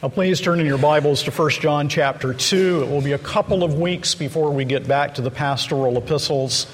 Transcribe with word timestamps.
Now, 0.00 0.08
please 0.08 0.40
turn 0.40 0.60
in 0.60 0.66
your 0.66 0.78
Bibles 0.78 1.24
to 1.24 1.32
1 1.32 1.50
John 1.50 1.88
chapter 1.88 2.32
2. 2.32 2.82
It 2.84 2.88
will 2.88 3.00
be 3.00 3.14
a 3.14 3.18
couple 3.18 3.64
of 3.64 3.80
weeks 3.80 4.14
before 4.14 4.52
we 4.52 4.64
get 4.64 4.86
back 4.86 5.16
to 5.16 5.22
the 5.22 5.30
pastoral 5.30 5.98
epistles. 5.98 6.68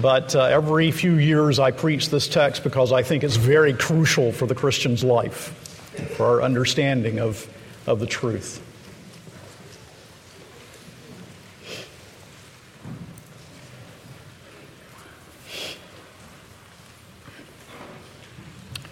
But 0.00 0.36
uh, 0.36 0.44
every 0.44 0.92
few 0.92 1.14
years 1.14 1.58
I 1.58 1.72
preach 1.72 2.10
this 2.10 2.28
text 2.28 2.62
because 2.62 2.92
I 2.92 3.02
think 3.02 3.24
it's 3.24 3.34
very 3.34 3.72
crucial 3.72 4.30
for 4.30 4.46
the 4.46 4.54
Christian's 4.54 5.02
life, 5.02 5.48
for 6.16 6.26
our 6.26 6.42
understanding 6.42 7.18
of, 7.18 7.44
of 7.88 7.98
the 7.98 8.06
truth. 8.06 8.62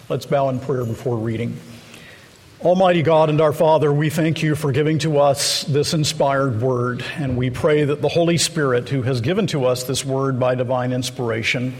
Let's 0.09 0.25
bow 0.25 0.49
in 0.49 0.59
prayer 0.59 0.83
before 0.83 1.15
reading. 1.15 1.57
Almighty 2.63 3.01
God 3.01 3.31
and 3.31 3.41
our 3.41 3.53
Father, 3.53 3.91
we 3.91 4.11
thank 4.11 4.43
you 4.43 4.53
for 4.53 4.71
giving 4.71 4.99
to 4.99 5.17
us 5.17 5.63
this 5.63 5.95
inspired 5.95 6.61
word, 6.61 7.03
and 7.15 7.35
we 7.35 7.49
pray 7.49 7.85
that 7.85 8.03
the 8.03 8.07
Holy 8.07 8.37
Spirit, 8.37 8.87
who 8.87 9.01
has 9.01 9.19
given 9.19 9.47
to 9.47 9.65
us 9.65 9.85
this 9.85 10.05
word 10.05 10.39
by 10.39 10.53
divine 10.53 10.93
inspiration, 10.93 11.73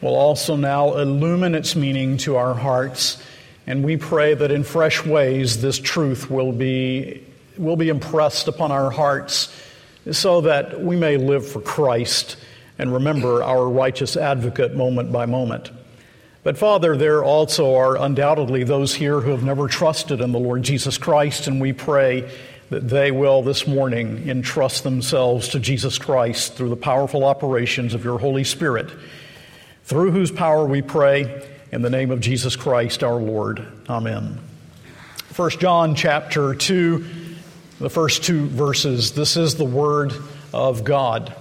will 0.00 0.14
also 0.14 0.56
now 0.56 0.96
illumine 0.96 1.54
its 1.54 1.76
meaning 1.76 2.16
to 2.16 2.36
our 2.36 2.54
hearts. 2.54 3.22
And 3.66 3.84
we 3.84 3.98
pray 3.98 4.32
that 4.32 4.50
in 4.50 4.64
fresh 4.64 5.04
ways 5.04 5.60
this 5.60 5.78
truth 5.78 6.30
will 6.30 6.52
be, 6.52 7.22
will 7.58 7.76
be 7.76 7.90
impressed 7.90 8.48
upon 8.48 8.72
our 8.72 8.90
hearts 8.90 9.54
so 10.12 10.40
that 10.40 10.80
we 10.80 10.96
may 10.96 11.18
live 11.18 11.46
for 11.46 11.60
Christ 11.60 12.38
and 12.78 12.90
remember 12.90 13.42
our 13.42 13.68
righteous 13.68 14.16
advocate 14.16 14.74
moment 14.74 15.12
by 15.12 15.26
moment. 15.26 15.70
But 16.44 16.58
Father, 16.58 16.96
there 16.96 17.22
also 17.22 17.76
are 17.76 17.96
undoubtedly 17.96 18.64
those 18.64 18.94
here 18.94 19.20
who 19.20 19.30
have 19.30 19.44
never 19.44 19.68
trusted 19.68 20.20
in 20.20 20.32
the 20.32 20.40
Lord 20.40 20.64
Jesus 20.64 20.98
Christ, 20.98 21.46
and 21.46 21.60
we 21.60 21.72
pray 21.72 22.28
that 22.70 22.88
they 22.88 23.12
will 23.12 23.42
this 23.42 23.66
morning 23.66 24.28
entrust 24.28 24.82
themselves 24.82 25.48
to 25.50 25.60
Jesus 25.60 25.98
Christ 25.98 26.54
through 26.54 26.70
the 26.70 26.76
powerful 26.76 27.24
operations 27.24 27.94
of 27.94 28.02
your 28.02 28.18
Holy 28.18 28.42
Spirit, 28.42 28.90
through 29.84 30.10
whose 30.10 30.32
power 30.32 30.66
we 30.66 30.82
pray 30.82 31.46
in 31.70 31.82
the 31.82 31.90
name 31.90 32.10
of 32.10 32.20
Jesus 32.20 32.56
Christ 32.56 33.04
our 33.04 33.20
Lord. 33.20 33.64
Amen. 33.88 34.40
1 35.36 35.50
John 35.50 35.94
chapter 35.94 36.56
2, 36.56 37.04
the 37.78 37.90
first 37.90 38.24
two 38.24 38.46
verses. 38.46 39.12
This 39.12 39.36
is 39.36 39.54
the 39.54 39.64
word 39.64 40.12
of 40.52 40.82
God. 40.82 41.36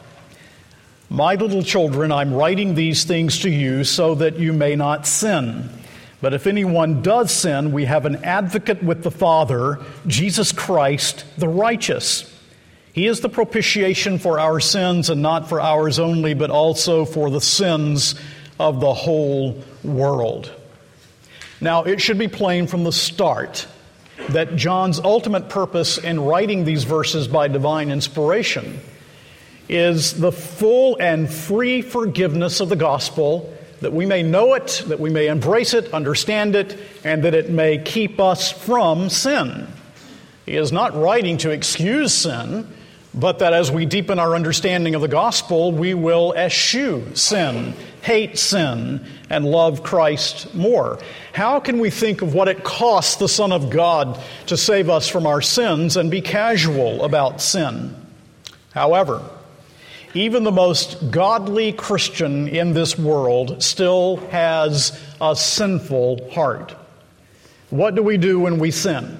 My 1.11 1.35
little 1.35 1.61
children, 1.61 2.09
I'm 2.09 2.33
writing 2.33 2.73
these 2.73 3.03
things 3.03 3.39
to 3.39 3.49
you 3.49 3.83
so 3.83 4.15
that 4.15 4.39
you 4.39 4.53
may 4.53 4.77
not 4.77 5.05
sin. 5.05 5.69
But 6.21 6.33
if 6.33 6.47
anyone 6.47 7.01
does 7.01 7.33
sin, 7.33 7.73
we 7.73 7.83
have 7.83 8.05
an 8.05 8.23
advocate 8.23 8.81
with 8.81 9.03
the 9.03 9.11
Father, 9.11 9.79
Jesus 10.07 10.53
Christ, 10.53 11.25
the 11.37 11.49
righteous. 11.49 12.33
He 12.93 13.07
is 13.07 13.19
the 13.19 13.27
propitiation 13.27 14.19
for 14.19 14.39
our 14.39 14.61
sins, 14.61 15.09
and 15.09 15.21
not 15.21 15.49
for 15.49 15.59
ours 15.59 15.99
only, 15.99 16.33
but 16.33 16.49
also 16.49 17.03
for 17.03 17.29
the 17.29 17.41
sins 17.41 18.15
of 18.57 18.79
the 18.79 18.93
whole 18.93 19.61
world. 19.83 20.49
Now, 21.59 21.83
it 21.83 21.99
should 21.99 22.19
be 22.19 22.29
plain 22.29 22.67
from 22.67 22.85
the 22.85 22.93
start 22.93 23.67
that 24.29 24.55
John's 24.55 24.99
ultimate 24.99 25.49
purpose 25.49 25.97
in 25.97 26.21
writing 26.21 26.63
these 26.63 26.85
verses 26.85 27.27
by 27.27 27.49
divine 27.49 27.91
inspiration 27.91 28.79
is 29.71 30.19
the 30.19 30.31
full 30.31 30.97
and 30.99 31.31
free 31.31 31.81
forgiveness 31.81 32.59
of 32.59 32.69
the 32.69 32.75
gospel, 32.75 33.51
that 33.79 33.93
we 33.93 34.05
may 34.05 34.21
know 34.21 34.53
it, 34.53 34.83
that 34.87 34.99
we 34.99 35.09
may 35.09 35.27
embrace 35.27 35.73
it, 35.73 35.93
understand 35.93 36.55
it, 36.55 36.77
and 37.03 37.23
that 37.23 37.33
it 37.33 37.49
may 37.49 37.77
keep 37.79 38.19
us 38.19 38.51
from 38.51 39.09
sin. 39.09 39.67
He 40.45 40.55
is 40.55 40.71
not 40.71 40.95
writing 40.95 41.37
to 41.37 41.51
excuse 41.51 42.13
sin, 42.13 42.67
but 43.13 43.39
that 43.39 43.53
as 43.53 43.71
we 43.71 43.85
deepen 43.85 44.19
our 44.19 44.35
understanding 44.35 44.93
of 44.93 45.01
the 45.01 45.07
gospel, 45.07 45.71
we 45.71 45.93
will 45.93 46.33
eschew 46.33 47.15
sin, 47.15 47.73
hate 48.01 48.37
sin, 48.37 49.05
and 49.29 49.45
love 49.45 49.83
Christ 49.83 50.53
more. 50.53 50.99
How 51.33 51.59
can 51.59 51.79
we 51.79 51.89
think 51.89 52.21
of 52.21 52.33
what 52.33 52.49
it 52.49 52.63
costs 52.63 53.15
the 53.15 53.27
Son 53.27 53.51
of 53.51 53.69
God 53.69 54.19
to 54.47 54.57
save 54.57 54.89
us 54.89 55.07
from 55.07 55.25
our 55.25 55.41
sins 55.41 55.97
and 55.97 56.11
be 56.11 56.21
casual 56.21 57.03
about 57.03 57.41
sin? 57.41 57.95
However, 58.73 59.21
even 60.13 60.43
the 60.43 60.51
most 60.51 61.11
godly 61.11 61.71
Christian 61.71 62.47
in 62.47 62.73
this 62.73 62.97
world 62.97 63.63
still 63.63 64.17
has 64.27 64.99
a 65.19 65.35
sinful 65.35 66.31
heart. 66.31 66.75
What 67.69 67.95
do 67.95 68.03
we 68.03 68.17
do 68.17 68.39
when 68.39 68.59
we 68.59 68.71
sin? 68.71 69.17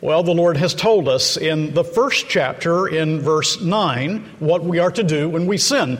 Well, 0.00 0.22
the 0.22 0.32
Lord 0.32 0.56
has 0.56 0.74
told 0.74 1.08
us 1.08 1.36
in 1.36 1.74
the 1.74 1.84
first 1.84 2.26
chapter, 2.28 2.88
in 2.88 3.20
verse 3.20 3.60
9, 3.60 4.24
what 4.38 4.64
we 4.64 4.78
are 4.78 4.92
to 4.92 5.02
do 5.02 5.28
when 5.28 5.46
we 5.46 5.58
sin. 5.58 5.98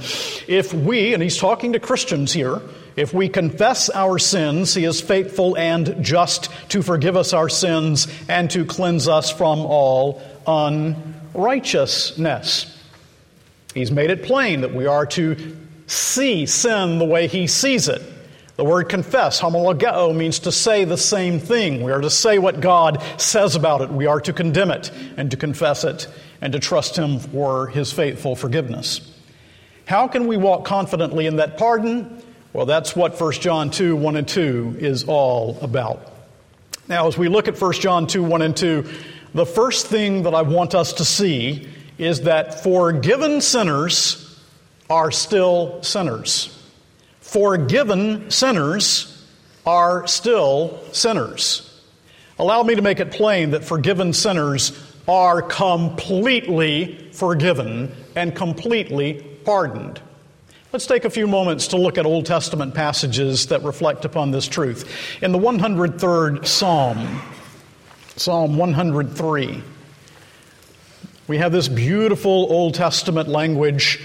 If 0.48 0.72
we, 0.72 1.12
and 1.12 1.22
He's 1.22 1.36
talking 1.36 1.74
to 1.74 1.80
Christians 1.80 2.32
here, 2.32 2.62
if 2.96 3.12
we 3.12 3.28
confess 3.28 3.90
our 3.90 4.18
sins, 4.18 4.72
He 4.72 4.84
is 4.84 5.02
faithful 5.02 5.54
and 5.58 6.02
just 6.02 6.48
to 6.70 6.80
forgive 6.80 7.14
us 7.14 7.34
our 7.34 7.50
sins 7.50 8.08
and 8.28 8.50
to 8.52 8.64
cleanse 8.64 9.06
us 9.06 9.30
from 9.30 9.60
all 9.60 10.22
unrighteousness. 10.46 12.79
He's 13.74 13.90
made 13.90 14.10
it 14.10 14.22
plain 14.22 14.62
that 14.62 14.74
we 14.74 14.86
are 14.86 15.06
to 15.06 15.56
see 15.86 16.46
sin 16.46 16.98
the 16.98 17.04
way 17.04 17.26
he 17.26 17.46
sees 17.46 17.88
it. 17.88 18.02
The 18.56 18.64
word 18.64 18.90
confess, 18.90 19.40
homologeo, 19.40 20.14
means 20.14 20.40
to 20.40 20.52
say 20.52 20.84
the 20.84 20.98
same 20.98 21.38
thing. 21.40 21.82
We 21.82 21.92
are 21.92 22.00
to 22.00 22.10
say 22.10 22.38
what 22.38 22.60
God 22.60 23.02
says 23.16 23.56
about 23.56 23.80
it. 23.80 23.90
We 23.90 24.06
are 24.06 24.20
to 24.20 24.32
condemn 24.32 24.70
it 24.70 24.90
and 25.16 25.30
to 25.30 25.36
confess 25.36 25.82
it 25.82 26.08
and 26.42 26.52
to 26.52 26.58
trust 26.58 26.96
him 26.96 27.18
for 27.18 27.68
his 27.68 27.92
faithful 27.92 28.36
forgiveness. 28.36 29.00
How 29.86 30.08
can 30.08 30.26
we 30.26 30.36
walk 30.36 30.64
confidently 30.66 31.26
in 31.26 31.36
that 31.36 31.56
pardon? 31.56 32.22
Well, 32.52 32.66
that's 32.66 32.94
what 32.94 33.18
1 33.18 33.32
John 33.32 33.70
2 33.70 33.96
1 33.96 34.16
and 34.16 34.28
2 34.28 34.76
is 34.78 35.04
all 35.04 35.58
about. 35.62 36.12
Now, 36.86 37.06
as 37.06 37.16
we 37.16 37.28
look 37.28 37.48
at 37.48 37.60
1 37.60 37.72
John 37.74 38.06
2 38.06 38.22
1 38.22 38.42
and 38.42 38.56
2, 38.56 38.88
the 39.32 39.46
first 39.46 39.86
thing 39.86 40.24
that 40.24 40.34
I 40.34 40.42
want 40.42 40.74
us 40.74 40.92
to 40.94 41.04
see 41.04 41.66
is 42.00 42.22
that 42.22 42.62
forgiven 42.62 43.40
sinners 43.40 44.40
are 44.88 45.10
still 45.10 45.82
sinners. 45.82 46.56
Forgiven 47.20 48.30
sinners 48.30 49.26
are 49.66 50.06
still 50.06 50.80
sinners. 50.92 51.66
Allow 52.38 52.62
me 52.62 52.74
to 52.74 52.82
make 52.82 53.00
it 53.00 53.10
plain 53.12 53.50
that 53.50 53.64
forgiven 53.64 54.14
sinners 54.14 54.72
are 55.06 55.42
completely 55.42 57.10
forgiven 57.12 57.94
and 58.16 58.34
completely 58.34 59.22
pardoned. 59.44 60.00
Let's 60.72 60.86
take 60.86 61.04
a 61.04 61.10
few 61.10 61.26
moments 61.26 61.68
to 61.68 61.76
look 61.76 61.98
at 61.98 62.06
Old 62.06 62.24
Testament 62.24 62.74
passages 62.74 63.46
that 63.48 63.62
reflect 63.62 64.06
upon 64.06 64.30
this 64.30 64.48
truth. 64.48 64.90
In 65.20 65.32
the 65.32 65.38
103rd 65.38 66.46
Psalm, 66.46 67.20
Psalm 68.16 68.56
103, 68.56 69.62
we 71.30 71.38
have 71.38 71.52
this 71.52 71.68
beautiful 71.68 72.48
Old 72.50 72.74
Testament 72.74 73.28
language 73.28 74.00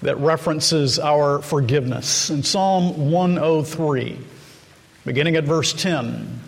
that 0.00 0.16
references 0.16 0.98
our 0.98 1.42
forgiveness. 1.42 2.30
In 2.30 2.42
Psalm 2.42 3.10
103, 3.10 4.18
beginning 5.04 5.36
at 5.36 5.44
verse 5.44 5.74
10, 5.74 6.40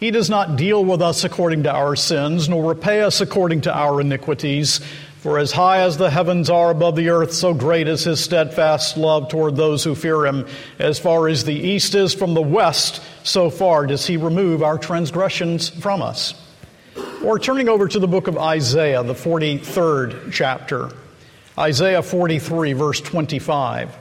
He 0.00 0.10
does 0.10 0.28
not 0.28 0.56
deal 0.56 0.84
with 0.84 1.00
us 1.00 1.22
according 1.22 1.62
to 1.62 1.72
our 1.72 1.94
sins, 1.94 2.48
nor 2.48 2.70
repay 2.70 3.02
us 3.02 3.20
according 3.20 3.60
to 3.60 3.72
our 3.72 4.00
iniquities. 4.00 4.80
For 5.20 5.38
as 5.38 5.52
high 5.52 5.82
as 5.82 5.96
the 5.96 6.10
heavens 6.10 6.50
are 6.50 6.72
above 6.72 6.96
the 6.96 7.10
earth, 7.10 7.32
so 7.32 7.54
great 7.54 7.86
is 7.86 8.02
his 8.02 8.18
steadfast 8.18 8.96
love 8.96 9.28
toward 9.28 9.54
those 9.54 9.84
who 9.84 9.94
fear 9.94 10.26
him. 10.26 10.44
As 10.80 10.98
far 10.98 11.28
as 11.28 11.44
the 11.44 11.54
east 11.54 11.94
is 11.94 12.14
from 12.14 12.34
the 12.34 12.42
west, 12.42 13.00
so 13.22 13.48
far 13.48 13.86
does 13.86 14.04
he 14.04 14.16
remove 14.16 14.64
our 14.64 14.76
transgressions 14.76 15.68
from 15.68 16.02
us. 16.02 16.34
Or 17.24 17.38
turning 17.38 17.70
over 17.70 17.88
to 17.88 17.98
the 17.98 18.06
book 18.06 18.26
of 18.26 18.36
Isaiah, 18.36 19.02
the 19.02 19.14
43rd 19.14 20.30
chapter, 20.30 20.90
Isaiah 21.58 22.02
43, 22.02 22.74
verse 22.74 23.00
25. 23.00 23.96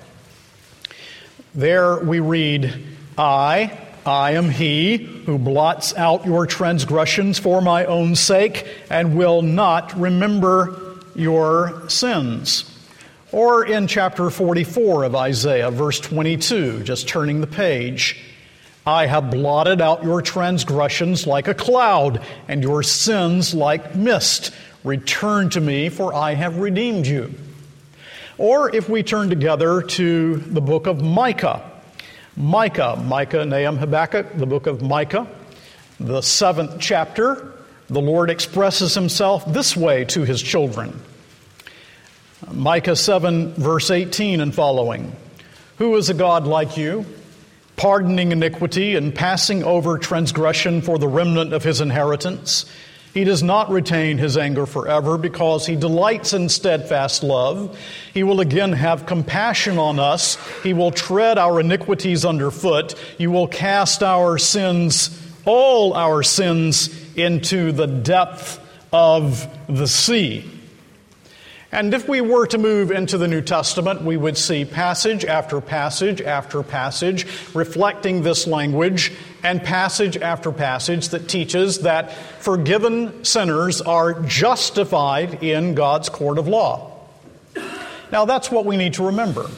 There 1.56 2.00
we 2.00 2.20
read, 2.20 2.86
I, 3.18 3.80
I 4.06 4.32
am 4.32 4.50
he 4.50 4.98
who 4.98 5.38
blots 5.38 5.96
out 5.96 6.26
your 6.26 6.46
transgressions 6.46 7.40
for 7.40 7.62
my 7.62 7.86
own 7.86 8.16
sake 8.16 8.68
and 8.90 9.16
will 9.16 9.42
not 9.42 9.98
remember 9.98 10.98
your 11.16 11.88
sins. 11.90 12.70
Or 13.32 13.66
in 13.66 13.88
chapter 13.88 14.30
44 14.30 15.06
of 15.06 15.16
Isaiah, 15.16 15.72
verse 15.72 16.02
22, 16.02 16.84
just 16.84 17.08
turning 17.08 17.40
the 17.40 17.48
page. 17.48 18.22
I 18.86 19.06
have 19.06 19.32
blotted 19.32 19.80
out 19.80 20.04
your 20.04 20.22
transgressions 20.22 21.26
like 21.26 21.48
a 21.48 21.54
cloud, 21.54 22.22
and 22.48 22.62
your 22.62 22.84
sins 22.84 23.54
like 23.54 23.96
mist. 23.96 24.52
Return 24.84 25.50
to 25.52 25.62
me, 25.62 25.88
for 25.88 26.14
I 26.14 26.34
have 26.34 26.58
redeemed 26.58 27.08
you. 27.08 27.34
Or 28.38 28.76
if 28.76 28.90
we 28.90 29.04
turn 29.04 29.30
together 29.30 29.82
to 29.82 30.36
the 30.36 30.60
book 30.60 30.88
of 30.88 31.02
Micah, 31.02 31.72
Micah, 32.36 33.02
Micah, 33.02 33.46
Nahum, 33.46 33.78
Habakkuk, 33.78 34.38
the 34.38 34.46
book 34.46 34.68
of 34.68 34.82
Micah, 34.82 35.28
the 36.00 36.22
seventh 36.22 36.80
chapter, 36.80 37.54
the 37.88 38.02
Lord 38.02 38.30
expresses 38.30 38.96
himself 38.96 39.46
this 39.46 39.78
way 39.78 40.04
to 40.06 40.24
his 40.24 40.42
children. 40.42 41.00
Micah 42.52 42.96
7, 42.96 43.54
verse 43.54 43.90
18 43.92 44.42
and 44.42 44.54
following. 44.54 45.16
Who 45.78 45.96
is 45.96 46.10
a 46.10 46.14
God 46.14 46.46
like 46.46 46.76
you, 46.76 47.06
pardoning 47.84 48.32
iniquity 48.32 48.96
and 48.96 49.14
passing 49.14 49.62
over 49.62 49.98
transgression 49.98 50.82
for 50.82 50.98
the 50.98 51.08
remnant 51.10 51.52
of 51.52 51.66
his 51.66 51.82
inheritance? 51.82 52.66
He 53.14 53.26
does 53.26 53.44
not 53.44 53.70
retain 53.70 54.18
his 54.18 54.38
anger 54.38 54.66
forever 54.66 55.18
because 55.18 55.66
he 55.66 55.76
delights 55.76 56.32
in 56.32 56.48
steadfast 56.48 57.24
love. 57.24 57.78
He 58.14 58.24
will 58.24 58.40
again 58.40 58.72
have 58.72 59.06
compassion 59.06 59.80
on 59.80 60.00
us. 60.00 60.38
He 60.64 60.72
will 60.72 60.92
tread 60.92 61.38
our 61.38 61.60
iniquities 61.60 62.24
underfoot. 62.24 62.96
You 63.18 63.32
will 63.32 63.50
cast 63.50 64.02
our 64.02 64.38
sins, 64.38 65.22
all 65.44 65.94
our 65.94 66.24
sins, 66.24 66.90
into 67.18 67.74
the 67.74 67.88
depth 67.88 68.62
of 68.94 69.46
the 69.68 69.88
sea. 69.88 70.53
And 71.74 71.92
if 71.96 72.08
we 72.08 72.22
were 72.22 72.46
to 72.48 72.60
move 72.60 72.92
into 72.92 73.18
the 73.18 73.28
New 73.28 73.42
Testament, 73.42 74.04
we 74.04 74.16
would 74.16 74.38
see 74.38 74.64
passage 74.64 75.26
after 75.26 75.60
passage 75.60 76.22
after 76.22 76.62
passage 76.62 77.26
reflecting 77.56 78.22
this 78.22 78.46
language, 78.46 79.12
and 79.42 79.62
passage 79.64 80.16
after 80.18 80.52
passage 80.52 81.10
that 81.10 81.28
teaches 81.28 81.80
that 81.80 82.12
forgiven 82.40 83.26
sinners 83.26 83.82
are 83.82 84.22
justified 84.22 85.44
in 85.44 85.74
God's 85.74 86.10
court 86.10 86.38
of 86.38 86.48
law. 86.48 86.92
Now, 88.12 88.26
that's 88.26 88.52
what 88.52 88.66
we 88.66 88.78
need 88.78 88.94
to 88.94 89.08
remember. 89.08 89.50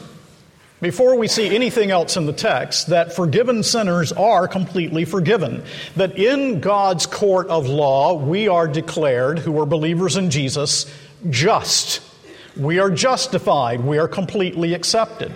Before 0.80 1.18
we 1.18 1.28
see 1.28 1.54
anything 1.54 1.90
else 1.90 2.16
in 2.16 2.24
the 2.24 2.32
text, 2.32 2.86
that 2.86 3.12
forgiven 3.14 3.62
sinners 3.62 4.12
are 4.12 4.48
completely 4.48 5.04
forgiven. 5.04 5.62
That 5.96 6.16
in 6.16 6.60
God's 6.60 7.04
court 7.04 7.48
of 7.48 7.66
law, 7.66 8.14
we 8.14 8.48
are 8.48 8.66
declared, 8.66 9.38
who 9.38 9.60
are 9.60 9.66
believers 9.66 10.16
in 10.16 10.30
Jesus, 10.30 10.86
just. 11.28 12.00
We 12.56 12.78
are 12.78 12.90
justified. 12.90 13.80
We 13.80 13.98
are 13.98 14.08
completely 14.08 14.74
accepted. 14.74 15.32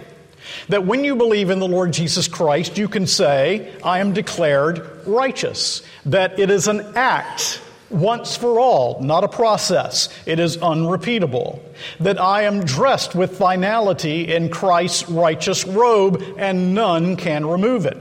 That 0.68 0.86
when 0.86 1.04
you 1.04 1.16
believe 1.16 1.50
in 1.50 1.58
the 1.58 1.68
Lord 1.68 1.92
Jesus 1.92 2.28
Christ, 2.28 2.78
you 2.78 2.88
can 2.88 3.06
say, 3.06 3.72
I 3.84 4.00
am 4.00 4.12
declared 4.12 5.06
righteous. 5.06 5.82
That 6.06 6.38
it 6.38 6.50
is 6.50 6.66
an 6.66 6.92
act 6.96 7.60
once 7.90 8.36
for 8.36 8.60
all, 8.60 9.00
not 9.02 9.24
a 9.24 9.28
process. 9.28 10.08
It 10.24 10.38
is 10.38 10.56
unrepeatable. 10.56 11.62
That 11.98 12.20
I 12.20 12.42
am 12.42 12.64
dressed 12.64 13.14
with 13.14 13.36
finality 13.36 14.32
in 14.32 14.48
Christ's 14.48 15.08
righteous 15.08 15.66
robe, 15.66 16.22
and 16.38 16.74
none 16.74 17.16
can 17.16 17.44
remove 17.44 17.86
it. 17.86 17.96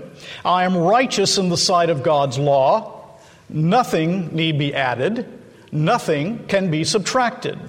I 0.46 0.64
am 0.64 0.78
righteous 0.78 1.38
in 1.38 1.50
the 1.50 1.58
sight 1.58 1.90
of 1.90 2.04
God's 2.04 2.38
law. 2.38 3.18
Nothing 3.50 4.36
need 4.36 4.60
be 4.60 4.76
added, 4.76 5.28
nothing 5.72 6.46
can 6.48 6.70
be 6.70 6.84
subtracted. 6.84 7.60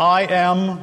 I 0.00 0.22
am 0.22 0.80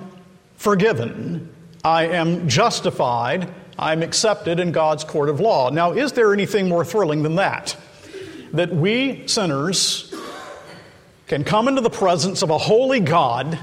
forgiven. 0.58 1.52
I 1.84 2.08
am 2.08 2.48
justified. 2.48 3.52
I'm 3.80 4.04
accepted 4.04 4.60
in 4.60 4.72
God's 4.72 5.04
court 5.04 5.30
of 5.30 5.40
law. 5.40 5.72
Now, 5.72 5.94
is 5.94 6.12
there 6.12 6.34
anything 6.34 6.70
more 6.70 6.86
thrilling 6.86 7.24
than 7.24 7.36
that? 7.36 7.76
That 8.54 8.72
we 8.74 9.28
sinners 9.28 10.14
can 11.26 11.44
come 11.44 11.68
into 11.68 11.82
the 11.82 11.90
presence 11.90 12.44
of 12.44 12.52
a 12.52 12.60
holy 12.60 13.00
God 13.00 13.58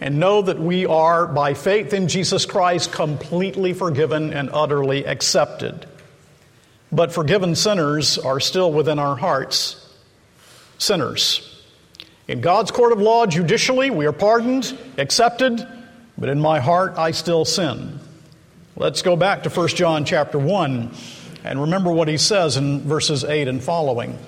and 0.00 0.20
know 0.20 0.42
that 0.42 0.58
we 0.58 0.86
are, 0.86 1.26
by 1.26 1.54
faith 1.54 1.92
in 1.92 2.06
Jesus 2.06 2.46
Christ, 2.46 2.92
completely 2.92 3.72
forgiven 3.72 4.32
and 4.32 4.50
utterly 4.52 5.04
accepted. 5.04 5.84
But 6.92 7.12
forgiven 7.12 7.56
sinners 7.56 8.18
are 8.18 8.38
still 8.38 8.72
within 8.72 8.98
our 8.98 9.16
hearts 9.16 9.84
sinners. 10.78 11.51
In 12.28 12.40
God's 12.40 12.70
court 12.70 12.92
of 12.92 13.00
law, 13.00 13.26
judicially, 13.26 13.90
we 13.90 14.06
are 14.06 14.12
pardoned, 14.12 14.76
accepted, 14.96 15.66
but 16.16 16.28
in 16.28 16.40
my 16.40 16.60
heart 16.60 16.96
I 16.96 17.10
still 17.10 17.44
sin. 17.44 17.98
Let's 18.76 19.02
go 19.02 19.16
back 19.16 19.42
to 19.42 19.50
1 19.50 19.68
John 19.68 20.04
chapter 20.04 20.38
1 20.38 20.94
and 21.44 21.60
remember 21.60 21.92
what 21.92 22.08
he 22.08 22.16
says 22.16 22.56
in 22.56 22.80
verses 22.82 23.24
8 23.24 23.48
and 23.48 23.62
following. 23.62 24.18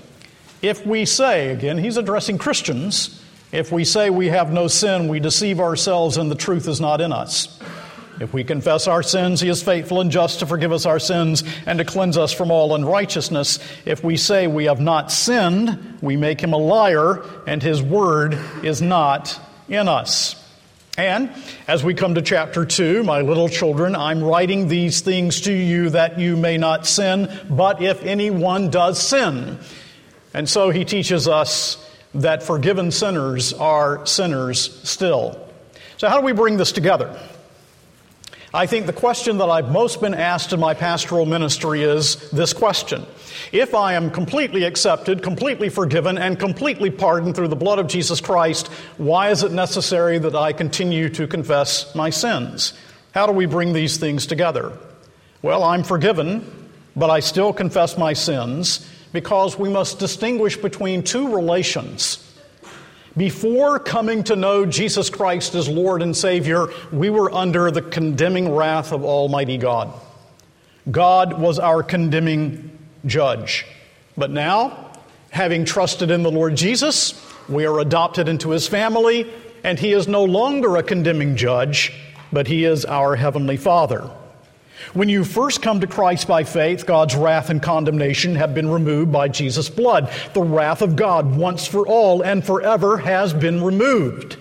If 0.60 0.84
we 0.84 1.04
say, 1.04 1.50
again, 1.50 1.78
he's 1.78 1.96
addressing 1.96 2.38
Christians, 2.38 3.22
if 3.52 3.70
we 3.70 3.84
say 3.84 4.10
we 4.10 4.28
have 4.28 4.52
no 4.52 4.66
sin, 4.66 5.08
we 5.08 5.20
deceive 5.20 5.60
ourselves 5.60 6.16
and 6.16 6.30
the 6.30 6.34
truth 6.34 6.66
is 6.66 6.80
not 6.80 7.00
in 7.00 7.12
us. 7.12 7.60
If 8.20 8.32
we 8.32 8.44
confess 8.44 8.86
our 8.86 9.02
sins, 9.02 9.40
He 9.40 9.48
is 9.48 9.62
faithful 9.62 10.00
and 10.00 10.10
just 10.10 10.40
to 10.40 10.46
forgive 10.46 10.72
us 10.72 10.86
our 10.86 10.98
sins 10.98 11.42
and 11.66 11.78
to 11.78 11.84
cleanse 11.84 12.16
us 12.16 12.32
from 12.32 12.50
all 12.50 12.74
unrighteousness. 12.74 13.58
If 13.84 14.04
we 14.04 14.16
say 14.16 14.46
we 14.46 14.66
have 14.66 14.80
not 14.80 15.10
sinned, 15.10 15.98
we 16.00 16.16
make 16.16 16.40
Him 16.40 16.52
a 16.52 16.58
liar, 16.58 17.24
and 17.46 17.62
His 17.62 17.82
word 17.82 18.38
is 18.62 18.80
not 18.80 19.40
in 19.68 19.88
us. 19.88 20.40
And 20.96 21.30
as 21.66 21.82
we 21.82 21.94
come 21.94 22.14
to 22.14 22.22
chapter 22.22 22.64
2, 22.64 23.02
my 23.02 23.22
little 23.22 23.48
children, 23.48 23.96
I'm 23.96 24.22
writing 24.22 24.68
these 24.68 25.00
things 25.00 25.40
to 25.42 25.52
you 25.52 25.90
that 25.90 26.20
you 26.20 26.36
may 26.36 26.56
not 26.56 26.86
sin, 26.86 27.28
but 27.50 27.82
if 27.82 28.02
anyone 28.04 28.70
does 28.70 29.02
sin. 29.02 29.58
And 30.32 30.48
so 30.48 30.70
he 30.70 30.84
teaches 30.84 31.26
us 31.26 31.80
that 32.14 32.44
forgiven 32.44 32.92
sinners 32.92 33.52
are 33.54 34.06
sinners 34.06 34.80
still. 34.88 35.40
So, 35.96 36.08
how 36.08 36.20
do 36.20 36.24
we 36.24 36.32
bring 36.32 36.56
this 36.56 36.70
together? 36.70 37.18
I 38.54 38.66
think 38.66 38.86
the 38.86 38.92
question 38.92 39.38
that 39.38 39.50
I've 39.50 39.72
most 39.72 40.00
been 40.00 40.14
asked 40.14 40.52
in 40.52 40.60
my 40.60 40.74
pastoral 40.74 41.26
ministry 41.26 41.82
is 41.82 42.30
this 42.30 42.52
question. 42.52 43.04
If 43.50 43.74
I 43.74 43.94
am 43.94 44.12
completely 44.12 44.62
accepted, 44.62 45.24
completely 45.24 45.68
forgiven, 45.68 46.16
and 46.18 46.38
completely 46.38 46.88
pardoned 46.88 47.34
through 47.34 47.48
the 47.48 47.56
blood 47.56 47.80
of 47.80 47.88
Jesus 47.88 48.20
Christ, 48.20 48.68
why 48.96 49.30
is 49.30 49.42
it 49.42 49.50
necessary 49.50 50.18
that 50.20 50.36
I 50.36 50.52
continue 50.52 51.08
to 51.08 51.26
confess 51.26 51.92
my 51.96 52.10
sins? 52.10 52.74
How 53.12 53.26
do 53.26 53.32
we 53.32 53.46
bring 53.46 53.72
these 53.72 53.96
things 53.96 54.24
together? 54.24 54.78
Well, 55.42 55.64
I'm 55.64 55.82
forgiven, 55.82 56.70
but 56.94 57.10
I 57.10 57.18
still 57.18 57.52
confess 57.52 57.98
my 57.98 58.12
sins 58.12 58.88
because 59.12 59.58
we 59.58 59.68
must 59.68 59.98
distinguish 59.98 60.56
between 60.56 61.02
two 61.02 61.34
relations 61.34 62.23
before 63.16 63.78
coming 63.78 64.24
to 64.24 64.36
know 64.36 64.66
Jesus 64.66 65.08
Christ 65.08 65.54
as 65.54 65.68
Lord 65.68 66.02
and 66.02 66.16
Savior, 66.16 66.66
we 66.90 67.10
were 67.10 67.32
under 67.32 67.70
the 67.70 67.82
condemning 67.82 68.52
wrath 68.52 68.92
of 68.92 69.04
Almighty 69.04 69.56
God. 69.56 69.92
God 70.90 71.38
was 71.38 71.58
our 71.58 71.82
condemning 71.82 72.76
judge. 73.06 73.66
But 74.16 74.30
now, 74.30 74.92
having 75.30 75.64
trusted 75.64 76.10
in 76.10 76.22
the 76.22 76.30
Lord 76.30 76.56
Jesus, 76.56 77.20
we 77.48 77.66
are 77.66 77.78
adopted 77.78 78.28
into 78.28 78.50
His 78.50 78.66
family, 78.66 79.30
and 79.62 79.78
He 79.78 79.92
is 79.92 80.08
no 80.08 80.24
longer 80.24 80.76
a 80.76 80.82
condemning 80.82 81.36
judge, 81.36 81.92
but 82.32 82.48
He 82.48 82.64
is 82.64 82.84
our 82.84 83.16
Heavenly 83.16 83.56
Father. 83.56 84.10
When 84.92 85.08
you 85.08 85.24
first 85.24 85.62
come 85.62 85.80
to 85.80 85.86
Christ 85.86 86.28
by 86.28 86.44
faith, 86.44 86.86
God's 86.86 87.16
wrath 87.16 87.50
and 87.50 87.62
condemnation 87.62 88.34
have 88.36 88.54
been 88.54 88.68
removed 88.68 89.10
by 89.10 89.28
Jesus' 89.28 89.70
blood. 89.70 90.12
The 90.34 90.42
wrath 90.42 90.82
of 90.82 90.96
God, 90.96 91.36
once 91.36 91.66
for 91.66 91.86
all 91.86 92.22
and 92.22 92.44
forever, 92.44 92.98
has 92.98 93.32
been 93.32 93.62
removed. 93.62 94.36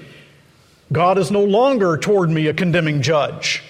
God 0.91 1.17
is 1.17 1.31
no 1.31 1.43
longer 1.43 1.97
toward 1.97 2.29
me 2.29 2.47
a 2.47 2.53
condemning 2.53 3.01
judge. 3.01 3.63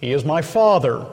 He 0.00 0.12
is 0.12 0.24
my 0.24 0.42
Father. 0.42 1.06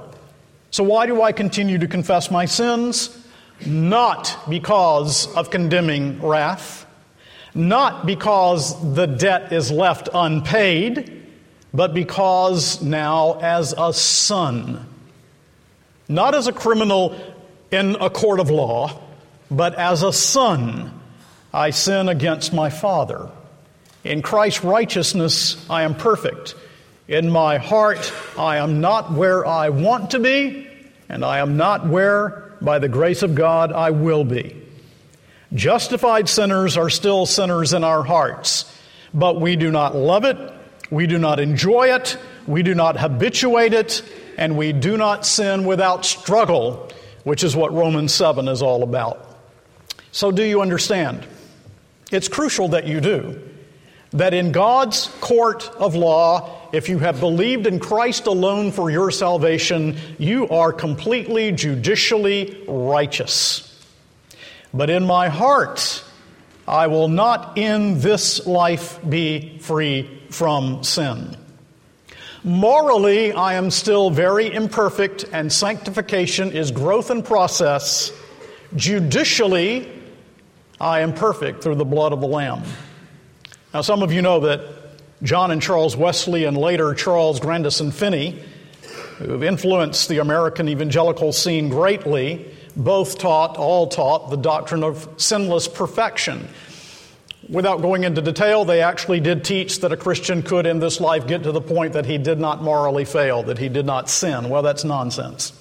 So, 0.72 0.84
why 0.84 1.06
do 1.06 1.22
I 1.22 1.32
continue 1.32 1.78
to 1.80 1.88
confess 1.88 2.32
my 2.32 2.46
sins? 2.46 3.18
Not 3.66 4.38
because 4.50 5.34
of 5.36 5.50
condemning 5.50 6.22
wrath, 6.22 6.86
not 7.54 8.06
because 8.06 8.94
the 8.96 9.06
debt 9.06 9.52
is 9.52 9.72
left 9.72 10.10
unpaid 10.14 11.23
but 11.74 11.94
because 11.94 12.82
now 12.82 13.40
as 13.40 13.74
a 13.78 13.94
son, 13.94 14.86
not 16.08 16.36
as 16.36 16.48
a 16.48 16.54
criminal 16.54 17.16
in 17.72 17.96
a 18.00 18.10
court 18.10 18.40
of 18.40 18.50
law, 18.52 19.02
but 19.50 19.74
as 19.76 20.04
a 20.04 20.14
son, 20.14 21.00
I 21.52 21.72
sin 21.72 22.10
against 22.10 22.54
my 22.54 22.70
Father. 22.70 23.30
In 24.04 24.22
Christ's 24.22 24.64
righteousness, 24.64 25.66
I 25.70 25.84
am 25.84 25.96
perfect. 25.96 26.56
In 27.08 27.30
my 27.30 27.58
heart, 27.58 28.14
I 28.38 28.58
am 28.58 28.80
not 28.80 29.12
where 29.12 29.46
I 29.46 29.70
want 29.70 30.12
to 30.12 30.20
be, 30.20 30.70
and 31.10 31.26
I 31.26 31.40
am 31.40 31.58
not 31.58 31.88
where, 31.88 32.52
by 32.62 32.80
the 32.80 32.90
grace 32.90 33.24
of 33.24 33.34
God, 33.34 33.72
I 33.72 33.92
will 33.92 34.24
be. 34.24 34.56
Justified 35.54 36.30
sinners 36.30 36.78
are 36.78 36.90
still 36.90 37.26
sinners 37.26 37.74
in 37.74 37.84
our 37.84 38.04
hearts, 38.04 38.72
but 39.14 39.40
we 39.40 39.56
do 39.56 39.72
not 39.72 39.96
love 39.96 40.26
it 40.26 40.53
we 40.94 41.08
do 41.08 41.18
not 41.18 41.40
enjoy 41.40 41.94
it, 41.94 42.18
we 42.46 42.62
do 42.62 42.76
not 42.76 42.98
habituate 42.98 43.74
it, 43.74 44.04
and 44.38 44.56
we 44.56 44.74
do 44.74 44.96
not 44.96 45.26
sin 45.26 45.66
without 45.66 46.06
struggle, 46.06 46.90
which 47.24 47.44
is 47.44 47.56
what 47.56 47.74
Romans 47.74 48.14
7 48.14 48.48
is 48.48 48.62
all 48.62 48.84
about. 48.84 49.38
So, 50.12 50.32
do 50.32 50.44
you 50.44 50.62
understand? 50.62 51.26
It's 52.12 52.28
crucial 52.28 52.70
that 52.70 52.86
you 52.86 53.02
do. 53.02 53.42
That 54.12 54.36
in 54.36 54.52
God's 54.52 55.08
court 55.20 55.68
of 55.80 55.96
law, 55.96 56.70
if 56.72 56.88
you 56.88 57.00
have 57.00 57.20
believed 57.20 57.66
in 57.66 57.80
Christ 57.80 58.28
alone 58.28 58.72
for 58.72 58.92
your 58.92 59.10
salvation, 59.10 59.98
you 60.20 60.48
are 60.50 60.72
completely 60.72 61.52
judicially 61.52 62.64
righteous. 62.68 63.70
but 64.72 64.90
in 64.90 65.06
my 65.06 65.30
heart 65.30 66.04
I 66.68 66.88
will 66.88 67.10
not 67.10 67.58
in 67.58 68.00
this 68.00 68.48
life 68.48 69.00
be 69.08 69.58
free 69.60 70.23
from 70.34 70.84
sin. 70.84 71.38
Morally, 72.44 73.32
I 73.32 73.54
am 73.54 73.72
still 73.72 74.10
very 74.10 74.54
imperfect, 74.54 75.24
and 75.32 75.52
sanctification 75.52 76.52
is 76.52 76.72
growth 76.72 77.10
and 77.10 77.24
process. 77.24 78.12
Judicially, 78.76 79.90
I 80.82 81.00
am 81.00 81.14
perfect 81.14 81.64
through 81.64 81.76
the 81.76 81.86
blood 81.86 82.12
of 82.12 82.20
the 82.20 82.28
Lamb. 82.28 82.64
Now, 83.74 83.82
some 83.82 84.04
of 84.04 84.12
you 84.12 84.22
know 84.22 84.42
that 84.42 84.62
John 85.24 85.52
and 85.52 85.62
Charles 85.62 85.96
Wesley, 85.96 86.44
and 86.44 86.58
later 86.58 86.94
Charles 86.94 87.40
Grandison 87.40 87.92
Finney, 87.92 88.44
who 89.20 89.32
have 89.32 89.44
influenced 89.44 90.10
the 90.10 90.18
American 90.18 90.68
evangelical 90.68 91.32
scene 91.32 91.70
greatly, 91.70 92.46
both 92.76 93.18
taught, 93.20 93.58
all 93.58 93.88
taught, 93.88 94.32
the 94.32 94.38
doctrine 94.38 94.84
of 94.84 95.08
sinless 95.16 95.70
perfection. 95.70 96.50
Without 97.50 97.82
going 97.82 98.04
into 98.06 98.22
detail, 98.22 98.64
they 98.64 98.82
actually 98.82 99.20
did 99.20 99.44
teach 99.44 99.82
that 99.82 99.92
a 99.92 99.98
Christian 99.98 100.44
could 100.44 100.66
in 100.66 100.80
this 100.80 101.02
life 101.02 101.28
get 101.28 101.44
to 101.44 101.52
the 101.52 101.62
point 101.62 101.94
that 101.94 102.06
he 102.06 102.18
did 102.18 102.40
not 102.40 102.64
morally 102.64 103.04
fail, 103.04 103.44
that 103.44 103.58
he 103.58 103.68
did 103.68 103.86
not 103.86 104.10
sin. 104.10 104.48
Well, 104.50 104.62
that's 104.62 104.84
nonsense. 104.86 105.52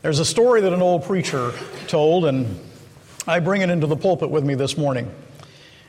There's 0.00 0.18
a 0.18 0.24
story 0.24 0.62
that 0.62 0.72
an 0.72 0.80
old 0.80 1.04
preacher 1.04 1.52
told, 1.86 2.24
and 2.24 2.58
I 3.26 3.40
bring 3.40 3.60
it 3.60 3.68
into 3.68 3.86
the 3.86 3.96
pulpit 3.96 4.30
with 4.30 4.42
me 4.42 4.54
this 4.54 4.78
morning. 4.78 5.12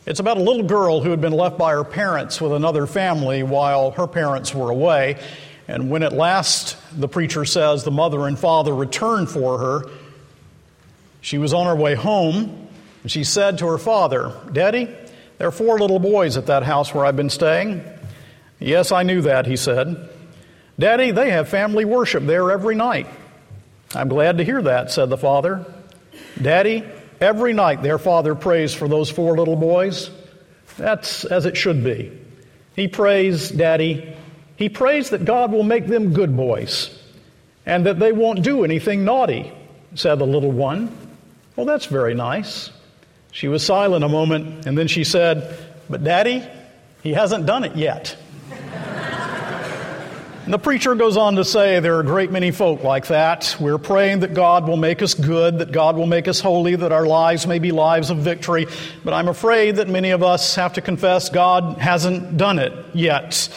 It's 0.06 0.20
about 0.20 0.38
a 0.38 0.42
little 0.42 0.64
girl 0.64 1.00
who 1.00 1.12
had 1.12 1.22
been 1.22 1.32
left 1.32 1.58
by 1.58 1.72
her 1.72 1.86
parents 1.86 2.42
with 2.42 2.52
another 2.52 2.86
family 2.86 3.44
while 3.44 3.92
her 3.92 4.08
parents 4.08 4.54
were 4.54 4.70
away. 4.70 5.18
And 5.68 5.90
when 5.90 6.04
at 6.04 6.12
last, 6.12 6.76
the 7.00 7.08
preacher 7.08 7.46
says, 7.46 7.86
the 7.86 7.92
mother 7.92 8.28
and 8.28 8.38
father 8.38 8.76
returned 8.76 9.30
for 9.30 9.60
her, 9.60 9.84
she 11.22 11.38
was 11.38 11.54
on 11.54 11.68
her 11.68 11.76
way 11.76 11.96
home, 11.96 12.61
and 13.02 13.12
she 13.12 13.24
said 13.24 13.58
to 13.60 13.68
her 13.68 13.78
father, 13.78 14.34
Daddy, 14.52 14.94
there 15.38 15.48
are 15.48 15.52
four 15.52 15.80
little 15.80 16.00
boys 16.00 16.38
at 16.38 16.46
that 16.48 16.64
house 16.64 16.94
where 16.94 17.06
I've 17.06 17.16
been 17.16 17.30
staying. 17.30 17.84
Yes, 18.60 18.92
I 18.92 19.04
knew 19.04 19.22
that, 19.22 19.48
he 19.48 19.58
said. 19.58 20.10
Daddy, 20.78 21.12
they 21.12 21.32
have 21.32 21.50
family 21.50 21.86
worship 21.86 22.24
there 22.26 22.52
every 22.52 22.76
night. 22.76 23.08
I'm 23.96 24.08
glad 24.08 24.38
to 24.38 24.44
hear 24.44 24.62
that, 24.62 24.92
said 24.92 25.10
the 25.10 25.18
father. 25.18 25.66
Daddy, 26.42 26.84
every 27.20 27.54
night 27.54 27.82
their 27.82 27.98
father 27.98 28.36
prays 28.36 28.74
for 28.74 28.88
those 28.88 29.10
four 29.10 29.36
little 29.36 29.56
boys. 29.56 30.12
That's 30.78 31.26
as 31.26 31.46
it 31.46 31.58
should 31.58 31.84
be. 31.84 32.18
He 32.76 32.88
prays, 32.88 33.50
Daddy, 33.50 34.16
he 34.56 34.70
prays 34.70 35.10
that 35.10 35.26
God 35.26 35.52
will 35.52 35.64
make 35.64 35.88
them 35.88 36.14
good 36.14 36.38
boys 36.38 36.98
and 37.66 37.86
that 37.86 38.00
they 38.00 38.12
won't 38.12 38.44
do 38.44 38.64
anything 38.64 39.04
naughty, 39.04 39.52
said 39.96 40.20
the 40.20 40.26
little 40.26 40.52
one. 40.52 40.96
Well, 41.56 41.66
that's 41.66 41.86
very 41.88 42.14
nice. 42.14 42.72
She 43.32 43.48
was 43.48 43.66
silent 43.66 44.04
a 44.04 44.10
moment, 44.10 44.66
and 44.66 44.78
then 44.78 44.88
she 44.88 45.04
said, 45.04 45.58
But 45.90 46.04
Daddy, 46.04 46.44
he 47.02 47.14
hasn't 47.14 47.46
done 47.46 47.64
it 47.64 47.76
yet. 47.76 48.16
and 50.44 50.54
the 50.54 50.60
preacher 50.60 50.96
goes 50.96 51.16
on 51.16 51.36
to 51.38 51.46
say 51.46 51.80
there 51.80 51.96
are 51.96 52.02
a 52.02 52.06
great 52.06 52.30
many 52.32 52.52
folk 52.52 52.84
like 52.84 53.08
that. 53.08 53.56
We're 53.60 53.78
praying 53.78 54.20
that 54.20 54.34
God 54.34 54.68
will 54.68 54.78
make 54.78 55.02
us 55.02 55.14
good, 55.14 55.60
that 55.60 55.72
God 55.72 55.96
will 55.96 56.08
make 56.08 56.28
us 56.28 56.42
holy, 56.42 56.76
that 56.76 56.92
our 56.92 57.06
lives 57.06 57.48
may 57.48 57.60
be 57.60 57.72
lives 57.72 58.10
of 58.10 58.18
victory. 58.18 58.68
But 59.04 59.14
I'm 59.14 59.30
afraid 59.30 59.78
that 59.78 59.88
many 59.88 60.12
of 60.12 60.24
us 60.24 60.56
have 60.56 60.74
to 60.74 60.82
confess 60.82 61.30
God 61.30 61.78
hasn't 61.78 62.38
done 62.38 62.60
it 62.60 62.74
yet 62.94 63.50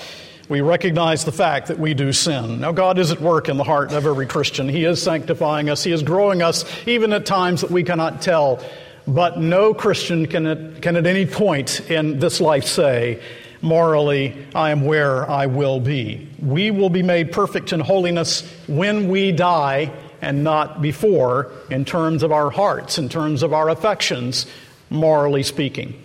we 0.49 0.61
recognize 0.61 1.25
the 1.25 1.33
fact 1.33 1.69
that 1.69 1.78
we 1.78 1.95
do 1.95 2.12
sin. 2.12 2.61
Now, 2.61 2.73
God 2.73 2.99
is 2.99 3.11
at 3.11 3.21
work 3.21 3.49
in 3.49 3.57
the 3.57 3.64
heart 3.64 3.93
of 3.93 4.07
every 4.07 4.26
Christian. 4.26 4.69
He 4.69 4.85
is 4.85 5.00
sanctifying 5.00 5.71
us, 5.71 5.83
He 5.83 5.93
is 5.93 6.02
growing 6.02 6.43
us, 6.43 6.64
even 6.87 7.12
at 7.12 7.26
times 7.26 7.62
that 7.62 7.71
we 7.71 7.83
cannot 7.83 8.23
tell. 8.23 8.62
But 9.07 9.39
no 9.39 9.75
Christian 9.75 10.27
can 10.27 10.47
at, 10.47 10.83
can 10.83 10.97
at 10.97 11.07
any 11.07 11.27
point 11.27 11.91
in 11.91 12.19
this 12.19 12.41
life 12.41 12.65
say, 12.65 13.21
morally, 13.61 14.47
I 14.55 14.71
am 14.71 14.85
where 14.85 15.29
I 15.31 15.47
will 15.47 15.81
be. 15.81 16.29
We 16.41 16.71
will 16.71 16.91
be 16.91 17.03
made 17.03 17.33
perfect 17.33 17.73
in 17.73 17.81
holiness 17.81 18.43
when 18.67 19.09
we 19.09 19.33
die 19.33 19.93
and 20.23 20.43
not 20.43 20.81
before, 20.81 21.53
in 21.71 21.85
terms 21.85 22.23
of 22.23 22.33
our 22.33 22.51
hearts, 22.51 22.99
in 22.99 23.11
terms 23.11 23.43
of 23.43 23.53
our 23.53 23.69
affections, 23.69 24.47
morally 24.89 25.43
speaking. 25.43 26.03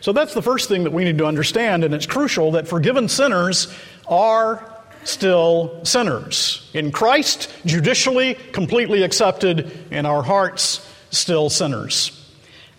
So 0.00 0.12
that's 0.12 0.34
the 0.34 0.42
first 0.42 0.68
thing 0.68 0.84
that 0.84 0.92
we 0.92 1.04
need 1.04 1.18
to 1.18 1.26
understand, 1.26 1.84
and 1.84 1.94
it's 1.94 2.06
crucial 2.06 2.52
that 2.52 2.66
forgiven 2.66 3.08
sinners 3.08 3.72
are 4.08 4.66
still 5.04 5.84
sinners. 5.84 6.68
In 6.74 6.90
Christ, 6.90 7.52
judicially, 7.64 8.34
completely 8.52 9.02
accepted, 9.02 9.70
in 9.92 10.04
our 10.04 10.22
hearts, 10.22 10.84
still 11.10 11.48
sinners. 11.48 12.19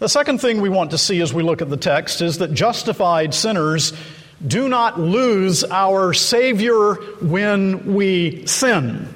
The 0.01 0.09
second 0.09 0.41
thing 0.41 0.61
we 0.61 0.69
want 0.69 0.89
to 0.91 0.97
see 0.97 1.21
as 1.21 1.31
we 1.31 1.43
look 1.43 1.61
at 1.61 1.69
the 1.69 1.77
text 1.77 2.23
is 2.23 2.39
that 2.39 2.55
justified 2.55 3.35
sinners 3.35 3.93
do 4.45 4.67
not 4.67 4.99
lose 4.99 5.63
our 5.63 6.11
Savior 6.15 6.95
when 7.21 7.93
we 7.93 8.47
sin. 8.47 9.13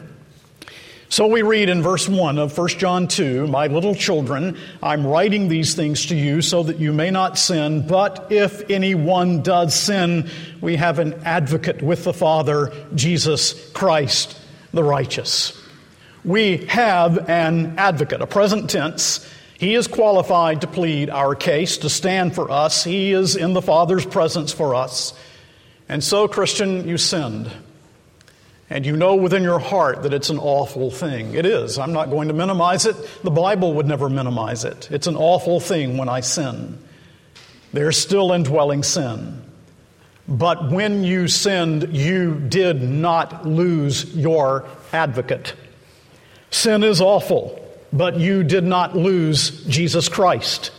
So 1.10 1.26
we 1.26 1.42
read 1.42 1.70
in 1.70 1.82
verse 1.82 2.08
1 2.08 2.38
of 2.38 2.56
1 2.56 2.68
John 2.68 3.08
2 3.08 3.48
My 3.48 3.66
little 3.66 3.96
children, 3.96 4.60
I'm 4.84 5.08
writing 5.08 5.48
these 5.48 5.74
things 5.74 6.06
to 6.06 6.16
you 6.16 6.44
so 6.44 6.62
that 6.62 6.78
you 6.78 6.94
may 6.94 7.10
not 7.10 7.40
sin, 7.40 7.88
but 7.88 8.28
if 8.32 8.70
anyone 8.70 9.42
does 9.42 9.74
sin, 9.74 10.30
we 10.62 10.76
have 10.76 11.00
an 11.00 11.16
advocate 11.26 11.82
with 11.82 12.04
the 12.04 12.14
Father, 12.14 12.72
Jesus 12.94 13.72
Christ 13.72 14.40
the 14.72 14.84
righteous. 14.84 15.60
We 16.24 16.58
have 16.68 17.28
an 17.28 17.80
advocate, 17.80 18.22
a 18.22 18.28
present 18.28 18.70
tense. 18.70 19.32
He 19.58 19.76
is 19.76 19.88
qualified 19.88 20.62
to 20.62 20.68
plead 20.68 21.10
our 21.10 21.36
case, 21.36 21.78
to 21.80 21.90
stand 21.90 22.36
for 22.36 22.52
us. 22.52 22.84
He 22.84 23.14
is 23.14 23.36
in 23.36 23.54
the 23.54 23.62
Father's 23.62 24.06
presence 24.06 24.52
for 24.52 24.76
us. 24.76 25.14
And 25.88 26.04
so, 26.04 26.28
Christian, 26.28 26.88
you 26.88 26.98
sinned. 26.98 27.52
And 28.70 28.86
you 28.86 28.98
know 28.98 29.16
within 29.16 29.44
your 29.44 29.60
heart 29.60 30.04
that 30.04 30.14
it's 30.14 30.30
an 30.30 30.40
awful 30.40 30.90
thing. 30.90 31.36
It 31.36 31.46
is. 31.46 31.78
I'm 31.78 31.94
not 31.94 32.10
going 32.10 32.30
to 32.30 32.34
minimize 32.34 32.86
it. 32.86 32.96
The 33.24 33.32
Bible 33.32 33.76
would 33.76 33.86
never 33.86 34.10
minimize 34.10 34.66
it. 34.66 34.90
It's 34.92 35.08
an 35.08 35.16
awful 35.16 35.60
thing 35.60 35.98
when 35.98 36.10
I 36.10 36.22
sin. 36.22 36.80
There's 37.72 37.98
still 37.98 38.32
indwelling 38.32 38.84
sin. 38.84 39.42
But 40.28 40.72
when 40.72 41.04
you 41.04 41.28
sinned, 41.28 41.96
you 41.96 42.36
did 42.40 42.82
not 42.82 43.46
lose 43.46 44.16
your 44.16 44.66
advocate. 44.92 45.54
Sin 46.50 46.84
is 46.84 47.02
awful, 47.02 47.65
but 47.92 48.20
you 48.20 48.44
did 48.44 48.64
not 48.64 48.96
lose 48.96 49.64
Jesus 49.66 50.10
Christ. 50.10 50.72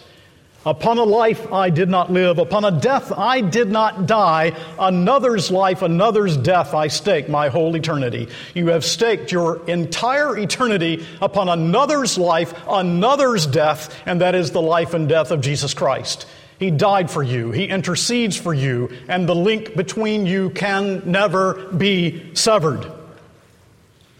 Upon 0.66 0.98
a 0.98 1.04
life 1.04 1.52
I 1.52 1.70
did 1.70 1.88
not 1.88 2.10
live, 2.10 2.38
upon 2.38 2.64
a 2.64 2.72
death 2.72 3.12
I 3.16 3.40
did 3.40 3.70
not 3.70 4.06
die, 4.06 4.52
another's 4.80 5.48
life, 5.48 5.82
another's 5.82 6.36
death 6.36 6.74
I 6.74 6.88
stake 6.88 7.28
my 7.28 7.50
whole 7.50 7.76
eternity. 7.76 8.26
You 8.52 8.66
have 8.68 8.84
staked 8.84 9.30
your 9.30 9.64
entire 9.68 10.36
eternity 10.36 11.06
upon 11.22 11.48
another's 11.48 12.18
life, 12.18 12.52
another's 12.68 13.46
death, 13.46 13.96
and 14.06 14.20
that 14.22 14.34
is 14.34 14.50
the 14.50 14.60
life 14.60 14.92
and 14.92 15.08
death 15.08 15.30
of 15.30 15.40
Jesus 15.40 15.72
Christ. 15.72 16.26
He 16.58 16.72
died 16.72 17.12
for 17.12 17.22
you, 17.22 17.52
He 17.52 17.66
intercedes 17.66 18.36
for 18.36 18.52
you, 18.52 18.90
and 19.06 19.28
the 19.28 19.36
link 19.36 19.76
between 19.76 20.26
you 20.26 20.50
can 20.50 21.00
never 21.08 21.68
be 21.68 22.34
severed. 22.34 22.90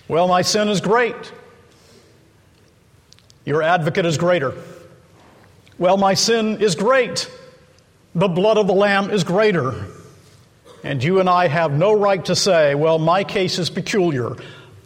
Well, 0.07 0.29
my 0.29 0.43
sin 0.43 0.69
is 0.69 0.81
great. 0.81 1.33
Your 3.47 3.63
advocate 3.63 4.05
is 4.05 4.19
greater. 4.19 4.53
Well, 5.79 5.97
my 5.97 6.15
sin 6.15 6.61
is 6.61 6.75
great. 6.75 7.31
The 8.15 8.29
blood 8.29 8.59
of 8.59 8.67
the 8.67 8.75
Lamb 8.75 9.11
is 9.11 9.25
greater. 9.25 9.87
And 10.83 11.03
you 11.03 11.21
and 11.21 11.31
I 11.31 11.47
have 11.47 11.73
no 11.73 11.93
right 11.93 12.25
to 12.27 12.37
say, 12.37 12.75
well, 12.75 12.99
my 12.99 13.25
case 13.25 13.59
is 13.59 13.71
peculiar. 13.71 14.37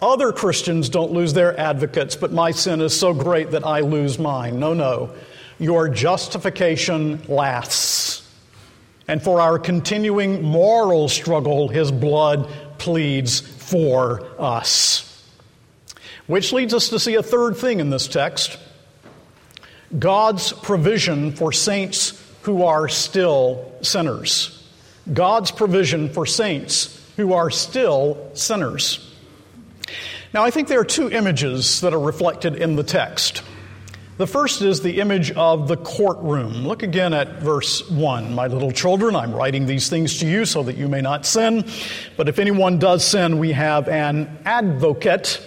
Other 0.02 0.33
Christians 0.33 0.88
don't 0.88 1.12
lose 1.12 1.33
their 1.33 1.59
advocates, 1.59 2.17
but 2.17 2.33
my 2.33 2.50
sin 2.50 2.81
is 2.81 2.99
so 2.99 3.14
great 3.14 3.52
that 3.52 3.67
I 3.67 3.81
lose 3.81 4.19
mine. 4.19 4.61
No, 4.61 4.75
no. 4.75 5.14
Your 5.59 5.88
justification 5.88 7.23
lasts. 7.29 8.29
And 9.09 9.23
for 9.23 9.40
our 9.40 9.59
continuing 9.59 10.43
moral 10.43 11.09
struggle, 11.09 11.69
His 11.69 11.90
blood 11.90 12.49
pleads 12.79 13.40
for 13.40 14.23
us. 14.38 15.10
Which 16.30 16.52
leads 16.52 16.72
us 16.72 16.90
to 16.90 17.00
see 17.00 17.16
a 17.16 17.25
third 17.25 17.56
thing 17.56 17.80
in 17.80 17.90
this 17.90 18.06
text. 18.06 18.56
God's 19.99 20.52
provision 20.52 21.32
for 21.32 21.50
saints 21.50 22.25
who 22.42 22.62
are 22.62 22.87
still 22.88 23.75
sinners. 23.82 24.64
God's 25.12 25.50
provision 25.50 26.08
for 26.08 26.26
saints 26.26 27.04
who 27.16 27.32
are 27.32 27.50
still 27.50 28.30
sinners. 28.34 29.12
Now, 30.32 30.44
I 30.44 30.52
think 30.52 30.68
there 30.68 30.78
are 30.78 30.84
two 30.84 31.10
images 31.10 31.80
that 31.80 31.92
are 31.92 31.99
reflected 31.99 32.54
in 32.54 32.76
the 32.76 32.84
text. 32.84 33.42
The 34.16 34.28
first 34.28 34.62
is 34.62 34.82
the 34.82 35.00
image 35.00 35.32
of 35.32 35.66
the 35.66 35.78
courtroom. 35.78 36.64
Look 36.64 36.84
again 36.84 37.12
at 37.12 37.40
verse 37.40 37.90
1. 37.90 38.37
My 38.37 38.46
little 38.46 38.70
children, 38.70 39.16
I'm 39.16 39.34
writing 39.34 39.66
these 39.66 39.88
things 39.88 40.18
to 40.18 40.28
you 40.28 40.44
so 40.44 40.62
that 40.62 40.76
you 40.76 40.87
may 40.87 41.00
not 41.00 41.26
sin. 41.26 41.68
But 42.16 42.28
if 42.28 42.38
anyone 42.38 42.78
does 42.78 43.04
sin, 43.04 43.40
we 43.40 43.50
have 43.50 43.88
an 43.88 44.38
advocate 44.44 45.44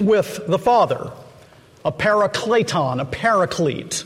with 0.00 0.46
the 0.46 0.58
Father 0.58 1.12
a 1.84 1.92
parakleton, 1.92 3.00
a 3.00 3.04
paraclete, 3.04 4.04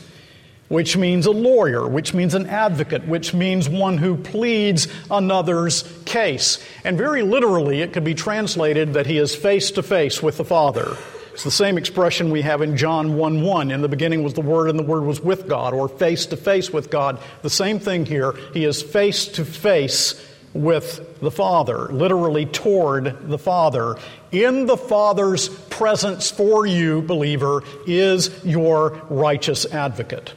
which 0.67 0.97
means 0.97 1.25
a 1.25 1.31
lawyer, 1.31 1.87
which 1.87 2.13
means 2.13 2.33
an 2.33 2.47
advocate, 2.47 3.07
which 3.07 3.33
means 3.33 3.69
one 3.69 3.97
who 3.97 4.17
pleads 4.17 4.87
another's 5.09 5.83
case. 6.05 6.63
And 6.83 6.97
very 6.97 7.21
literally, 7.21 7.81
it 7.81 7.93
could 7.93 8.03
be 8.03 8.15
translated 8.15 8.93
that 8.93 9.05
he 9.05 9.17
is 9.17 9.35
face 9.35 9.71
to 9.71 9.83
face 9.83 10.21
with 10.21 10.37
the 10.37 10.45
Father. 10.45 10.97
It's 11.33 11.43
the 11.43 11.51
same 11.51 11.77
expression 11.77 12.31
we 12.31 12.41
have 12.41 12.63
in 12.63 12.77
John 12.77 13.15
1 13.15 13.43
1. 13.43 13.69
In 13.69 13.81
the 13.81 13.87
beginning 13.87 14.23
was 14.23 14.33
the 14.33 14.41
Word, 14.41 14.71
and 14.71 14.79
the 14.79 14.83
Word 14.83 15.03
was 15.03 15.21
with 15.21 15.47
God, 15.47 15.71
or 15.71 15.87
face 15.87 16.25
to 16.27 16.37
face 16.37 16.71
with 16.71 16.89
God. 16.89 17.19
The 17.43 17.49
same 17.51 17.79
thing 17.79 18.07
here. 18.07 18.33
He 18.53 18.65
is 18.65 18.81
face 18.81 19.27
to 19.27 19.45
face 19.45 20.15
with 20.53 21.19
the 21.19 21.31
Father, 21.31 21.87
literally 21.87 22.45
toward 22.45 23.29
the 23.29 23.37
Father. 23.37 23.97
In 24.31 24.65
the 24.65 24.77
Father's 24.77 25.49
presence 25.49 26.31
for 26.31 26.65
you, 26.65 27.01
believer, 27.01 27.63
is 27.85 28.43
your 28.43 29.01
righteous 29.09 29.65
advocate. 29.65 30.33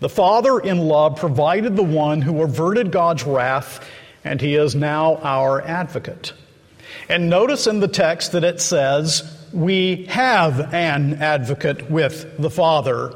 The 0.00 0.08
Father 0.08 0.60
in 0.60 0.78
love 0.78 1.16
provided 1.16 1.76
the 1.76 1.82
one 1.82 2.22
who 2.22 2.42
averted 2.42 2.92
God's 2.92 3.24
wrath, 3.24 3.84
and 4.24 4.40
he 4.40 4.54
is 4.54 4.74
now 4.74 5.16
our 5.16 5.60
advocate. 5.62 6.32
And 7.08 7.30
notice 7.30 7.66
in 7.66 7.80
the 7.80 7.88
text 7.88 8.32
that 8.32 8.44
it 8.44 8.60
says, 8.60 9.22
We 9.52 10.04
have 10.06 10.72
an 10.72 11.14
advocate 11.14 11.90
with 11.90 12.38
the 12.38 12.50
Father. 12.50 13.14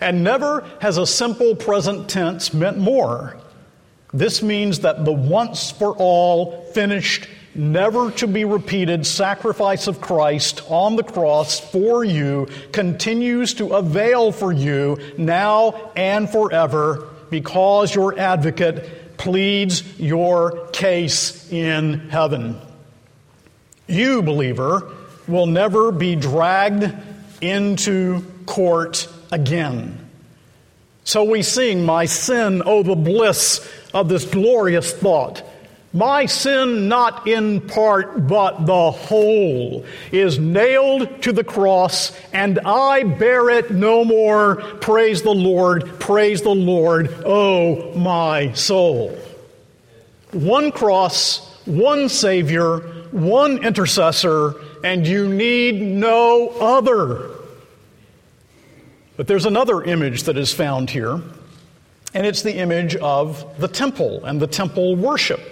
And 0.00 0.24
never 0.24 0.66
has 0.80 0.96
a 0.96 1.06
simple 1.06 1.54
present 1.56 2.08
tense 2.08 2.54
meant 2.54 2.78
more. 2.78 3.36
This 4.12 4.42
means 4.42 4.80
that 4.80 5.04
the 5.04 5.12
once 5.12 5.70
for 5.70 5.94
all, 5.96 6.62
finished, 6.72 7.28
never 7.54 8.10
to 8.12 8.26
be 8.26 8.44
repeated 8.44 9.06
sacrifice 9.06 9.86
of 9.86 10.00
Christ 10.00 10.62
on 10.68 10.96
the 10.96 11.02
cross 11.02 11.60
for 11.60 12.04
you 12.04 12.48
continues 12.72 13.54
to 13.54 13.74
avail 13.74 14.32
for 14.32 14.52
you 14.52 14.98
now 15.18 15.92
and 15.96 16.28
forever 16.28 17.08
because 17.30 17.94
your 17.94 18.18
advocate 18.18 19.16
pleads 19.16 19.98
your 19.98 20.68
case 20.68 21.50
in 21.52 22.08
heaven. 22.08 22.58
You, 23.86 24.22
believer, 24.22 24.94
will 25.26 25.46
never 25.46 25.92
be 25.92 26.16
dragged 26.16 26.92
into 27.40 28.22
court 28.46 29.08
again. 29.30 30.09
So 31.10 31.24
we 31.24 31.42
sing, 31.42 31.84
My 31.84 32.04
sin, 32.04 32.62
oh, 32.64 32.84
the 32.84 32.94
bliss 32.94 33.68
of 33.92 34.08
this 34.08 34.24
glorious 34.24 34.92
thought. 34.92 35.42
My 35.92 36.26
sin, 36.26 36.86
not 36.86 37.26
in 37.26 37.62
part, 37.62 38.28
but 38.28 38.64
the 38.64 38.92
whole, 38.92 39.84
is 40.12 40.38
nailed 40.38 41.22
to 41.22 41.32
the 41.32 41.42
cross, 41.42 42.16
and 42.32 42.60
I 42.60 43.02
bear 43.02 43.50
it 43.50 43.72
no 43.72 44.04
more. 44.04 44.54
Praise 44.54 45.22
the 45.22 45.34
Lord, 45.34 45.98
praise 45.98 46.42
the 46.42 46.54
Lord, 46.54 47.12
oh 47.26 47.92
my 47.96 48.52
soul. 48.52 49.08
One 50.30 50.70
cross, 50.70 51.60
one 51.64 52.08
Savior, 52.08 52.78
one 53.10 53.64
intercessor, 53.64 54.54
and 54.84 55.04
you 55.04 55.28
need 55.28 55.82
no 55.82 56.50
other. 56.50 57.39
But 59.20 59.26
there's 59.26 59.44
another 59.44 59.82
image 59.82 60.22
that 60.22 60.38
is 60.38 60.50
found 60.50 60.88
here, 60.88 61.20
and 62.14 62.26
it's 62.26 62.40
the 62.40 62.54
image 62.54 62.96
of 62.96 63.44
the 63.60 63.68
temple 63.68 64.24
and 64.24 64.40
the 64.40 64.46
temple 64.46 64.96
worship. 64.96 65.42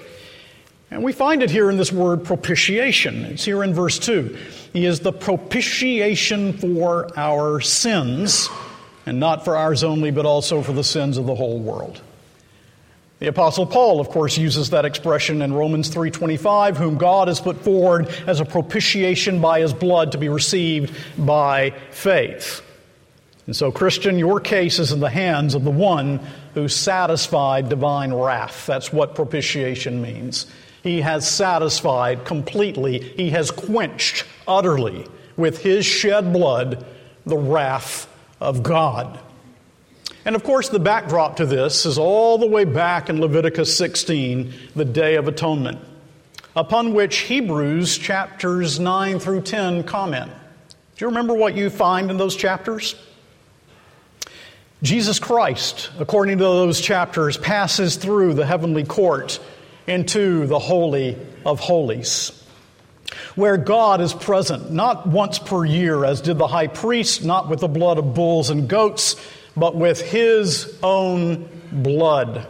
And 0.91 1.05
we 1.05 1.13
find 1.13 1.43
it 1.43 1.51
here 1.51 1.69
in 1.69 1.77
this 1.77 1.93
word 1.93 2.25
propitiation. 2.25 3.27
It's 3.27 3.45
here 3.45 3.63
in 3.63 3.75
verse 3.75 3.99
2. 3.99 4.39
He 4.73 4.87
is 4.87 5.01
the 5.01 5.13
propitiation 5.13 6.55
for 6.55 7.11
our 7.15 7.61
sins, 7.61 8.49
and 9.05 9.21
not 9.21 9.45
for 9.45 9.55
ours 9.55 9.85
only, 9.85 10.13
but 10.13 10.25
also 10.25 10.63
for 10.63 10.73
the 10.73 10.83
sins 10.83 11.19
of 11.19 11.27
the 11.27 11.35
whole 11.35 11.59
world. 11.59 12.01
The 13.19 13.27
apostle 13.27 13.67
Paul 13.67 14.01
of 14.01 14.09
course 14.09 14.39
uses 14.39 14.71
that 14.71 14.87
expression 14.87 15.43
in 15.43 15.53
Romans 15.53 15.91
3:25 15.91 16.79
whom 16.79 16.97
God 16.97 17.29
has 17.29 17.39
put 17.39 17.63
forward 17.63 18.09
as 18.27 18.41
a 18.41 18.47
propitiation 18.47 19.43
by 19.43 19.61
his 19.61 19.75
blood 19.75 20.13
to 20.13 20.17
be 20.19 20.31
received 20.31 20.97
by 21.19 21.75
faith. 21.91 22.63
And 23.49 23.57
so 23.57 23.73
Christian 23.73 24.19
your 24.19 24.41
case 24.41 24.79
is 24.79 24.93
in 24.93 25.01
the 25.01 25.09
hands 25.09 25.55
of 25.55 25.65
the 25.65 25.71
one 25.71 26.21
who 26.53 26.69
satisfied 26.69 27.71
divine 27.71 28.13
wrath. 28.13 28.67
That's 28.67 28.93
what 28.93 29.15
propitiation 29.15 30.03
means. 30.03 30.47
He 30.83 31.01
has 31.01 31.27
satisfied 31.27 32.27
completely, 32.27 32.99
He 32.99 33.31
has 33.31 33.51
quenched 33.51 34.27
utterly 34.47 35.07
with 35.39 35.63
His 35.63 35.87
shed 35.87 36.31
blood 36.31 36.85
the 37.25 37.39
wrath 37.39 38.07
of 38.39 38.63
God. 38.63 39.19
And 40.27 40.37
of 40.37 40.45
course, 40.45 40.69
the 40.69 40.79
backdrop 40.79 41.37
to 41.37 41.47
this 41.47 41.87
is 41.87 41.97
all 41.97 42.37
the 42.37 42.47
way 42.47 42.65
back 42.65 43.09
in 43.09 43.19
Leviticus 43.19 43.75
16, 43.75 44.53
the 44.77 44.85
Day 44.85 45.15
of 45.15 45.27
Atonement, 45.27 45.81
upon 46.55 46.93
which 46.93 47.21
Hebrews 47.21 47.97
chapters 47.97 48.79
9 48.79 49.19
through 49.19 49.41
10 49.41 49.85
comment. 49.85 50.31
Do 50.97 51.05
you 51.07 51.07
remember 51.07 51.33
what 51.33 51.55
you 51.55 51.71
find 51.71 52.11
in 52.11 52.19
those 52.19 52.37
chapters? 52.37 52.95
Jesus 54.83 55.19
Christ, 55.19 55.91
according 55.99 56.39
to 56.39 56.45
those 56.45 56.81
chapters, 56.81 57.37
passes 57.37 57.97
through 57.97 58.35
the 58.35 58.47
heavenly 58.47 58.85
court 58.85 59.41
into 59.89 60.47
the 60.47 60.61
Holy 60.61 61.17
of 61.45 61.59
Holies, 61.59 62.31
where 63.35 63.57
God 63.57 64.01
is 64.01 64.15
present, 64.15 64.71
not 64.71 65.07
once 65.09 65.41
per 65.41 65.65
year, 65.65 66.05
as 66.05 66.21
did 66.21 66.39
the 66.39 66.47
high 66.47 66.69
priest, 66.69 67.25
not 67.25 67.49
with 67.49 67.59
the 67.59 67.69
blood 67.69 67.99
of 67.99 68.15
bulls 68.15 68.51
and 68.51 68.69
goats, 68.69 69.17
but 69.57 69.75
with 69.75 70.01
his 70.01 70.79
own 70.81 71.49
blood. 71.73 72.47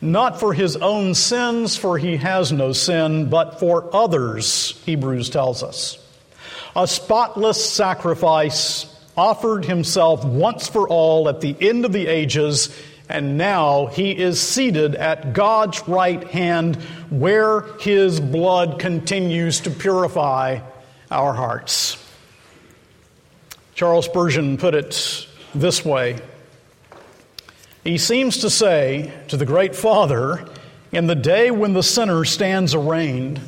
Not 0.00 0.40
for 0.40 0.52
his 0.52 0.74
own 0.76 1.14
sins, 1.14 1.76
for 1.76 1.96
he 1.96 2.16
has 2.16 2.50
no 2.50 2.72
sin, 2.72 3.30
but 3.30 3.60
for 3.60 3.88
others, 3.94 4.82
Hebrews 4.84 5.30
tells 5.30 5.62
us. 5.62 5.96
A 6.74 6.88
spotless 6.88 7.64
sacrifice 7.64 8.91
offered 9.16 9.64
himself 9.64 10.24
once 10.24 10.68
for 10.68 10.88
all 10.88 11.28
at 11.28 11.40
the 11.40 11.56
end 11.60 11.84
of 11.84 11.92
the 11.92 12.06
ages 12.06 12.74
and 13.12 13.36
now 13.36 13.86
he 13.86 14.10
is 14.10 14.40
seated 14.40 14.94
at 14.94 15.34
God's 15.34 15.86
right 15.86 16.24
hand 16.24 16.76
where 17.10 17.60
his 17.78 18.20
blood 18.20 18.78
continues 18.78 19.60
to 19.60 19.70
purify 19.70 20.60
our 21.10 21.34
hearts. 21.34 22.02
Charles 23.74 24.06
Spurgeon 24.06 24.56
put 24.56 24.74
it 24.74 25.26
this 25.54 25.84
way 25.84 26.20
He 27.84 27.98
seems 27.98 28.38
to 28.38 28.48
say 28.48 29.12
to 29.28 29.36
the 29.36 29.46
great 29.46 29.76
Father, 29.76 30.48
in 30.90 31.06
the 31.06 31.14
day 31.14 31.50
when 31.50 31.74
the 31.74 31.82
sinner 31.82 32.24
stands 32.24 32.74
arraigned, 32.74 33.40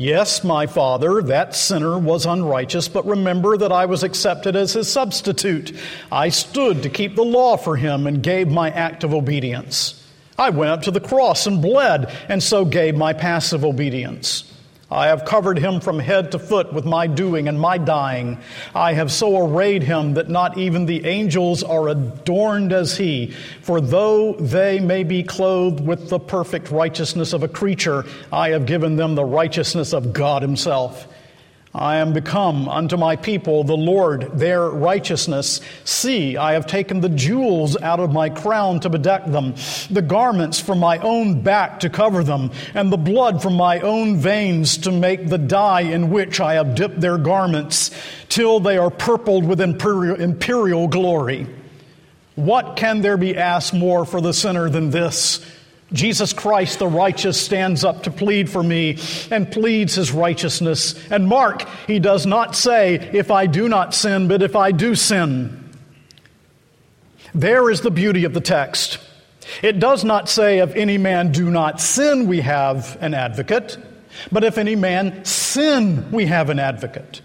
Yes, 0.00 0.42
my 0.42 0.66
father, 0.66 1.20
that 1.24 1.54
sinner 1.54 1.98
was 1.98 2.24
unrighteous, 2.24 2.88
but 2.88 3.04
remember 3.04 3.58
that 3.58 3.70
I 3.70 3.84
was 3.84 4.02
accepted 4.02 4.56
as 4.56 4.72
his 4.72 4.90
substitute. 4.90 5.78
I 6.10 6.30
stood 6.30 6.82
to 6.84 6.88
keep 6.88 7.16
the 7.16 7.22
law 7.22 7.58
for 7.58 7.76
him 7.76 8.06
and 8.06 8.22
gave 8.22 8.48
my 8.48 8.70
act 8.70 9.04
of 9.04 9.12
obedience. 9.12 10.02
I 10.38 10.48
went 10.48 10.70
up 10.70 10.82
to 10.84 10.90
the 10.90 11.00
cross 11.00 11.46
and 11.46 11.60
bled, 11.60 12.10
and 12.30 12.42
so 12.42 12.64
gave 12.64 12.96
my 12.96 13.12
passive 13.12 13.62
obedience. 13.62 14.49
I 14.90 15.06
have 15.06 15.24
covered 15.24 15.58
him 15.58 15.80
from 15.80 16.00
head 16.00 16.32
to 16.32 16.38
foot 16.38 16.72
with 16.72 16.84
my 16.84 17.06
doing 17.06 17.46
and 17.46 17.60
my 17.60 17.78
dying. 17.78 18.38
I 18.74 18.94
have 18.94 19.12
so 19.12 19.46
arrayed 19.46 19.84
him 19.84 20.14
that 20.14 20.28
not 20.28 20.58
even 20.58 20.86
the 20.86 21.06
angels 21.06 21.62
are 21.62 21.88
adorned 21.88 22.72
as 22.72 22.96
he. 22.96 23.28
For 23.62 23.80
though 23.80 24.32
they 24.32 24.80
may 24.80 25.04
be 25.04 25.22
clothed 25.22 25.80
with 25.80 26.08
the 26.08 26.18
perfect 26.18 26.72
righteousness 26.72 27.32
of 27.32 27.44
a 27.44 27.48
creature, 27.48 28.04
I 28.32 28.48
have 28.50 28.66
given 28.66 28.96
them 28.96 29.14
the 29.14 29.24
righteousness 29.24 29.92
of 29.92 30.12
God 30.12 30.42
himself. 30.42 31.06
I 31.72 31.98
am 31.98 32.12
become 32.12 32.68
unto 32.68 32.96
my 32.96 33.14
people 33.14 33.62
the 33.62 33.76
Lord 33.76 34.36
their 34.36 34.68
righteousness. 34.68 35.60
See, 35.84 36.36
I 36.36 36.54
have 36.54 36.66
taken 36.66 37.00
the 37.00 37.08
jewels 37.08 37.80
out 37.80 38.00
of 38.00 38.12
my 38.12 38.28
crown 38.28 38.80
to 38.80 38.90
bedeck 38.90 39.30
them, 39.30 39.54
the 39.88 40.02
garments 40.02 40.58
from 40.58 40.80
my 40.80 40.98
own 40.98 41.42
back 41.42 41.78
to 41.80 41.88
cover 41.88 42.24
them, 42.24 42.50
and 42.74 42.92
the 42.92 42.96
blood 42.96 43.40
from 43.40 43.54
my 43.54 43.78
own 43.80 44.16
veins 44.16 44.78
to 44.78 44.90
make 44.90 45.28
the 45.28 45.38
dye 45.38 45.82
in 45.82 46.10
which 46.10 46.40
I 46.40 46.54
have 46.54 46.74
dipped 46.74 47.00
their 47.00 47.18
garments, 47.18 47.92
till 48.28 48.58
they 48.58 48.76
are 48.76 48.90
purpled 48.90 49.44
with 49.44 49.60
imperial, 49.60 50.88
glory. 50.88 51.46
What 52.34 52.74
can 52.74 53.00
there 53.00 53.16
be 53.16 53.36
asked 53.36 53.74
more 53.74 54.04
for 54.04 54.20
the 54.20 54.34
sinner 54.34 54.68
than 54.68 54.90
this? 54.90 55.44
Jesus 55.92 56.32
Christ, 56.32 56.78
the 56.78 56.86
righteous, 56.86 57.40
stands 57.40 57.84
up 57.84 58.04
to 58.04 58.10
plead 58.10 58.48
for 58.48 58.62
me 58.62 58.98
and 59.30 59.50
pleads 59.50 59.94
his 59.94 60.12
righteousness. 60.12 60.94
And 61.10 61.26
mark, 61.26 61.66
he 61.86 61.98
does 61.98 62.26
not 62.26 62.54
say, 62.54 62.94
if 63.12 63.30
I 63.30 63.46
do 63.46 63.68
not 63.68 63.94
sin, 63.94 64.28
but 64.28 64.42
if 64.42 64.54
I 64.54 64.72
do 64.72 64.94
sin. 64.94 65.56
There 67.34 67.70
is 67.70 67.80
the 67.80 67.90
beauty 67.90 68.24
of 68.24 68.34
the 68.34 68.40
text. 68.40 68.98
It 69.62 69.78
does 69.78 70.04
not 70.04 70.28
say, 70.28 70.58
if 70.58 70.74
any 70.76 70.98
man 70.98 71.32
do 71.32 71.50
not 71.50 71.80
sin, 71.80 72.28
we 72.28 72.40
have 72.40 72.96
an 73.00 73.14
advocate, 73.14 73.78
but 74.30 74.44
if 74.44 74.58
any 74.58 74.76
man 74.76 75.24
sin, 75.24 76.10
we 76.12 76.26
have 76.26 76.50
an 76.50 76.58
advocate. 76.58 77.20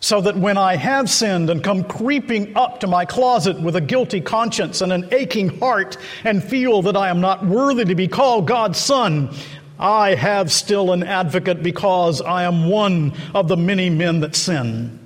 So 0.00 0.20
that 0.22 0.36
when 0.36 0.56
I 0.56 0.76
have 0.76 1.10
sinned 1.10 1.50
and 1.50 1.62
come 1.62 1.84
creeping 1.84 2.56
up 2.56 2.80
to 2.80 2.86
my 2.86 3.04
closet 3.04 3.60
with 3.60 3.76
a 3.76 3.80
guilty 3.82 4.20
conscience 4.20 4.80
and 4.80 4.92
an 4.92 5.08
aching 5.12 5.60
heart 5.60 5.98
and 6.24 6.42
feel 6.42 6.82
that 6.82 6.96
I 6.96 7.10
am 7.10 7.20
not 7.20 7.44
worthy 7.46 7.84
to 7.84 7.94
be 7.94 8.08
called 8.08 8.46
God's 8.46 8.78
son, 8.78 9.34
I 9.78 10.14
have 10.14 10.50
still 10.50 10.92
an 10.92 11.02
advocate 11.02 11.62
because 11.62 12.20
I 12.22 12.44
am 12.44 12.68
one 12.68 13.12
of 13.34 13.48
the 13.48 13.56
many 13.56 13.90
men 13.90 14.20
that 14.20 14.34
sin. 14.34 14.98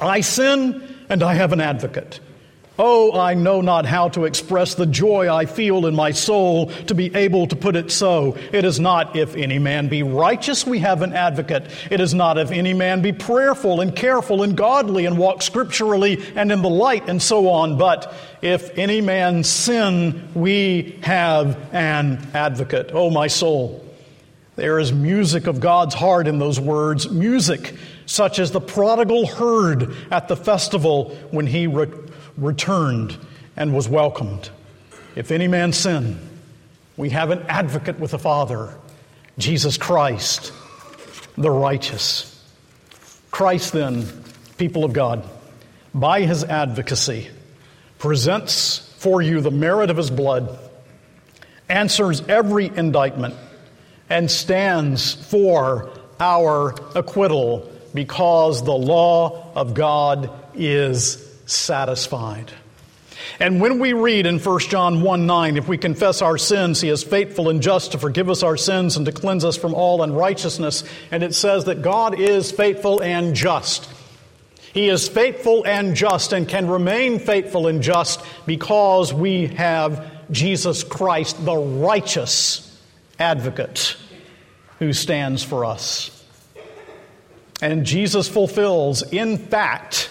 I 0.00 0.20
sin 0.20 0.82
and 1.08 1.22
I 1.22 1.34
have 1.34 1.52
an 1.52 1.60
advocate 1.60 2.20
Oh, 2.78 3.12
I 3.20 3.34
know 3.34 3.60
not 3.60 3.84
how 3.84 4.08
to 4.10 4.24
express 4.24 4.74
the 4.74 4.86
joy 4.86 5.32
I 5.32 5.44
feel 5.44 5.86
in 5.86 5.94
my 5.94 6.10
soul 6.10 6.66
to 6.86 6.94
be 6.94 7.14
able 7.14 7.46
to 7.48 7.56
put 7.56 7.76
it 7.76 7.90
so. 7.90 8.38
It 8.50 8.64
is 8.64 8.80
not 8.80 9.14
if 9.14 9.36
any 9.36 9.58
man 9.58 9.88
be 9.88 10.02
righteous, 10.02 10.66
we 10.66 10.78
have 10.78 11.02
an 11.02 11.12
advocate. 11.12 11.70
It 11.90 12.00
is 12.00 12.14
not 12.14 12.38
if 12.38 12.50
any 12.50 12.72
man 12.72 13.02
be 13.02 13.12
prayerful 13.12 13.82
and 13.82 13.94
careful 13.94 14.42
and 14.42 14.56
godly 14.56 15.04
and 15.04 15.18
walk 15.18 15.42
scripturally 15.42 16.24
and 16.34 16.50
in 16.50 16.62
the 16.62 16.70
light 16.70 17.10
and 17.10 17.20
so 17.20 17.48
on. 17.50 17.76
But 17.76 18.14
if 18.40 18.76
any 18.78 19.02
man 19.02 19.44
sin, 19.44 20.30
we 20.34 20.98
have 21.02 21.58
an 21.74 22.26
advocate. 22.32 22.90
Oh, 22.94 23.10
my 23.10 23.26
soul. 23.26 23.84
There 24.56 24.78
is 24.78 24.92
music 24.92 25.46
of 25.46 25.60
God's 25.60 25.94
heart 25.94 26.26
in 26.26 26.38
those 26.38 26.58
words, 26.58 27.10
music 27.10 27.74
such 28.06 28.38
as 28.38 28.50
the 28.50 28.60
prodigal 28.60 29.26
heard 29.26 29.94
at 30.10 30.28
the 30.28 30.36
festival 30.36 31.16
when 31.30 31.46
he 31.46 31.66
re- 31.66 31.90
returned 32.36 33.16
and 33.56 33.74
was 33.74 33.88
welcomed. 33.88 34.50
If 35.14 35.30
any 35.30 35.48
man 35.48 35.72
sin, 35.72 36.18
we 36.96 37.10
have 37.10 37.30
an 37.30 37.44
advocate 37.48 37.98
with 37.98 38.12
the 38.12 38.18
Father, 38.18 38.74
Jesus 39.38 39.76
Christ, 39.76 40.52
the 41.36 41.50
righteous. 41.50 42.28
Christ, 43.30 43.72
then, 43.72 44.06
people 44.58 44.84
of 44.84 44.92
God, 44.92 45.28
by 45.94 46.22
his 46.22 46.44
advocacy, 46.44 47.28
presents 47.98 48.78
for 48.98 49.22
you 49.22 49.40
the 49.40 49.50
merit 49.50 49.90
of 49.90 49.96
his 49.96 50.10
blood, 50.10 50.58
answers 51.68 52.20
every 52.28 52.66
indictment, 52.66 53.34
and 54.08 54.30
stands 54.30 55.14
for 55.14 55.90
our 56.20 56.74
acquittal 56.94 57.70
because 57.94 58.62
the 58.64 58.72
law 58.72 59.52
of 59.54 59.74
God 59.74 60.30
is 60.54 61.31
satisfied. 61.52 62.52
And 63.38 63.60
when 63.60 63.78
we 63.78 63.92
read 63.92 64.26
in 64.26 64.38
1 64.38 64.58
John 64.60 65.02
1 65.02 65.26
9, 65.26 65.56
if 65.56 65.68
we 65.68 65.78
confess 65.78 66.22
our 66.22 66.38
sins, 66.38 66.80
he 66.80 66.88
is 66.88 67.02
faithful 67.02 67.48
and 67.48 67.62
just 67.62 67.92
to 67.92 67.98
forgive 67.98 68.30
us 68.30 68.42
our 68.42 68.56
sins 68.56 68.96
and 68.96 69.06
to 69.06 69.12
cleanse 69.12 69.44
us 69.44 69.56
from 69.56 69.74
all 69.74 70.02
unrighteousness. 70.02 70.84
And 71.10 71.22
it 71.22 71.34
says 71.34 71.64
that 71.66 71.82
God 71.82 72.18
is 72.18 72.50
faithful 72.50 73.00
and 73.00 73.34
just. 73.34 73.88
He 74.72 74.88
is 74.88 75.06
faithful 75.08 75.66
and 75.66 75.94
just 75.94 76.32
and 76.32 76.48
can 76.48 76.66
remain 76.66 77.18
faithful 77.18 77.66
and 77.66 77.82
just 77.82 78.24
because 78.46 79.12
we 79.12 79.48
have 79.48 80.10
Jesus 80.30 80.82
Christ, 80.82 81.44
the 81.44 81.56
righteous 81.56 82.68
advocate, 83.18 83.96
who 84.78 84.92
stands 84.92 85.42
for 85.42 85.64
us. 85.64 86.10
And 87.60 87.84
Jesus 87.84 88.28
fulfills, 88.28 89.02
in 89.12 89.36
fact, 89.36 90.10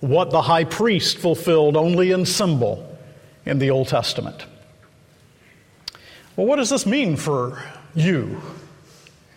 what 0.00 0.30
the 0.30 0.42
high 0.42 0.64
priest 0.64 1.18
fulfilled 1.18 1.76
only 1.76 2.10
in 2.10 2.26
symbol 2.26 2.98
in 3.44 3.58
the 3.58 3.70
Old 3.70 3.88
Testament. 3.88 4.46
Well, 6.36 6.46
what 6.46 6.56
does 6.56 6.70
this 6.70 6.86
mean 6.86 7.16
for 7.16 7.62
you? 7.94 8.40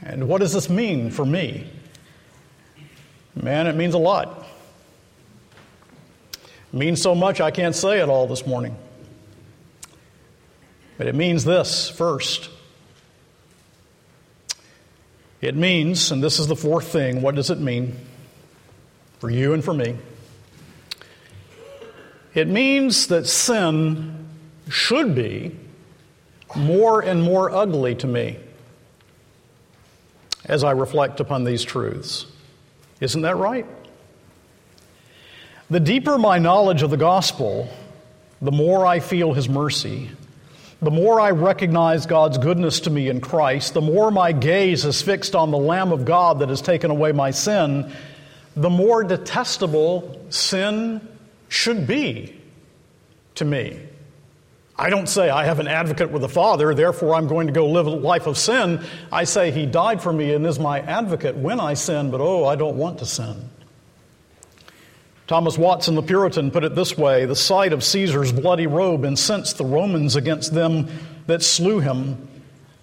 And 0.01 0.27
what 0.27 0.39
does 0.39 0.53
this 0.53 0.69
mean 0.69 1.11
for 1.11 1.25
me? 1.25 1.69
Man, 3.35 3.67
it 3.67 3.75
means 3.75 3.93
a 3.93 3.97
lot. 3.97 4.45
It 6.33 6.77
means 6.77 7.01
so 7.01 7.15
much 7.15 7.41
I 7.41 7.51
can't 7.51 7.75
say 7.75 7.99
it 7.99 8.09
all 8.09 8.27
this 8.27 8.45
morning. 8.45 8.75
But 10.97 11.07
it 11.07 11.15
means 11.15 11.43
this 11.43 11.89
first. 11.89 12.49
It 15.41 15.55
means, 15.55 16.11
and 16.11 16.23
this 16.23 16.39
is 16.39 16.47
the 16.47 16.55
fourth 16.55 16.87
thing, 16.87 17.21
what 17.21 17.35
does 17.35 17.49
it 17.49 17.59
mean 17.59 17.97
for 19.19 19.29
you 19.29 19.53
and 19.53 19.63
for 19.63 19.73
me? 19.73 19.97
It 22.33 22.47
means 22.47 23.07
that 23.07 23.27
sin 23.27 24.27
should 24.69 25.13
be 25.13 25.55
more 26.55 27.01
and 27.01 27.21
more 27.21 27.51
ugly 27.51 27.95
to 27.95 28.07
me 28.07 28.37
as 30.45 30.63
I 30.63 30.71
reflect 30.71 31.19
upon 31.19 31.43
these 31.43 31.63
truths. 31.63 32.25
Isn't 32.99 33.21
that 33.21 33.37
right? 33.37 33.65
The 35.69 35.79
deeper 35.79 36.17
my 36.17 36.39
knowledge 36.39 36.81
of 36.81 36.89
the 36.89 36.97
gospel, 36.97 37.69
the 38.41 38.51
more 38.51 38.85
I 38.85 38.99
feel 38.99 39.33
his 39.33 39.47
mercy. 39.47 40.09
The 40.81 40.91
more 40.91 41.19
I 41.19 41.31
recognize 41.31 42.05
God's 42.05 42.37
goodness 42.37 42.81
to 42.81 42.89
me 42.89 43.07
in 43.07 43.21
Christ, 43.21 43.73
the 43.73 43.81
more 43.81 44.11
my 44.11 44.33
gaze 44.33 44.83
is 44.83 45.01
fixed 45.01 45.33
on 45.33 45.49
the 45.49 45.57
Lamb 45.57 45.93
of 45.93 46.03
God 46.03 46.39
that 46.39 46.49
has 46.49 46.61
taken 46.61 46.91
away 46.91 47.13
my 47.13 47.31
sin, 47.31 47.93
the 48.55 48.69
more 48.69 49.03
detestable 49.03 50.25
sin 50.29 50.99
should 51.53 51.85
be 51.85 52.35
to 53.35 53.45
me. 53.45 53.79
I 54.75 54.89
don't 54.89 55.07
say 55.07 55.29
I 55.29 55.45
have 55.45 55.59
an 55.59 55.67
advocate 55.67 56.09
with 56.09 56.23
the 56.23 56.29
Father, 56.29 56.73
therefore 56.73 57.13
I'm 57.13 57.27
going 57.27 57.45
to 57.45 57.53
go 57.53 57.67
live 57.67 57.85
a 57.85 57.91
life 57.91 58.25
of 58.25 58.39
sin. 58.39 58.83
I 59.11 59.25
say 59.25 59.51
He 59.51 59.67
died 59.67 60.01
for 60.01 60.11
me 60.11 60.33
and 60.33 60.47
is 60.47 60.57
my 60.57 60.79
advocate 60.79 61.35
when 61.35 61.59
I 61.59 61.75
sin, 61.75 62.09
but 62.09 62.21
oh, 62.21 62.45
I 62.45 62.55
don't 62.55 62.75
want 62.75 62.99
to 62.99 63.05
sin. 63.05 63.49
Thomas 65.27 65.55
Watson, 65.55 65.93
the 65.93 66.01
Puritan, 66.01 66.49
put 66.49 66.63
it 66.63 66.73
this 66.73 66.97
way 66.97 67.25
The 67.25 67.35
sight 67.35 67.71
of 67.71 67.83
Caesar's 67.83 68.31
bloody 68.31 68.65
robe 68.65 69.05
incensed 69.05 69.59
the 69.59 69.65
Romans 69.65 70.15
against 70.15 70.55
them 70.55 70.89
that 71.27 71.43
slew 71.43 71.79
him. 71.79 72.27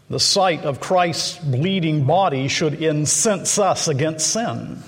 The 0.08 0.20
sight 0.20 0.62
of 0.62 0.78
Christ's 0.78 1.38
bleeding 1.38 2.04
body 2.04 2.46
should 2.46 2.74
incense 2.74 3.58
us 3.58 3.88
against 3.88 4.32
sin. 4.32 4.80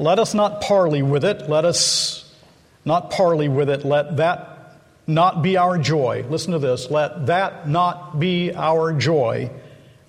Let 0.00 0.18
us 0.18 0.34
not 0.34 0.62
parley 0.62 1.02
with 1.02 1.24
it. 1.24 1.48
Let 1.48 1.64
us 1.64 2.29
not 2.84 3.10
parley 3.10 3.48
with 3.48 3.68
it. 3.70 3.84
Let 3.84 4.16
that 4.16 4.78
not 5.06 5.42
be 5.42 5.56
our 5.56 5.78
joy. 5.78 6.24
Listen 6.28 6.52
to 6.52 6.58
this. 6.58 6.90
Let 6.90 7.26
that 7.26 7.68
not 7.68 8.18
be 8.18 8.52
our 8.54 8.92
joy, 8.92 9.50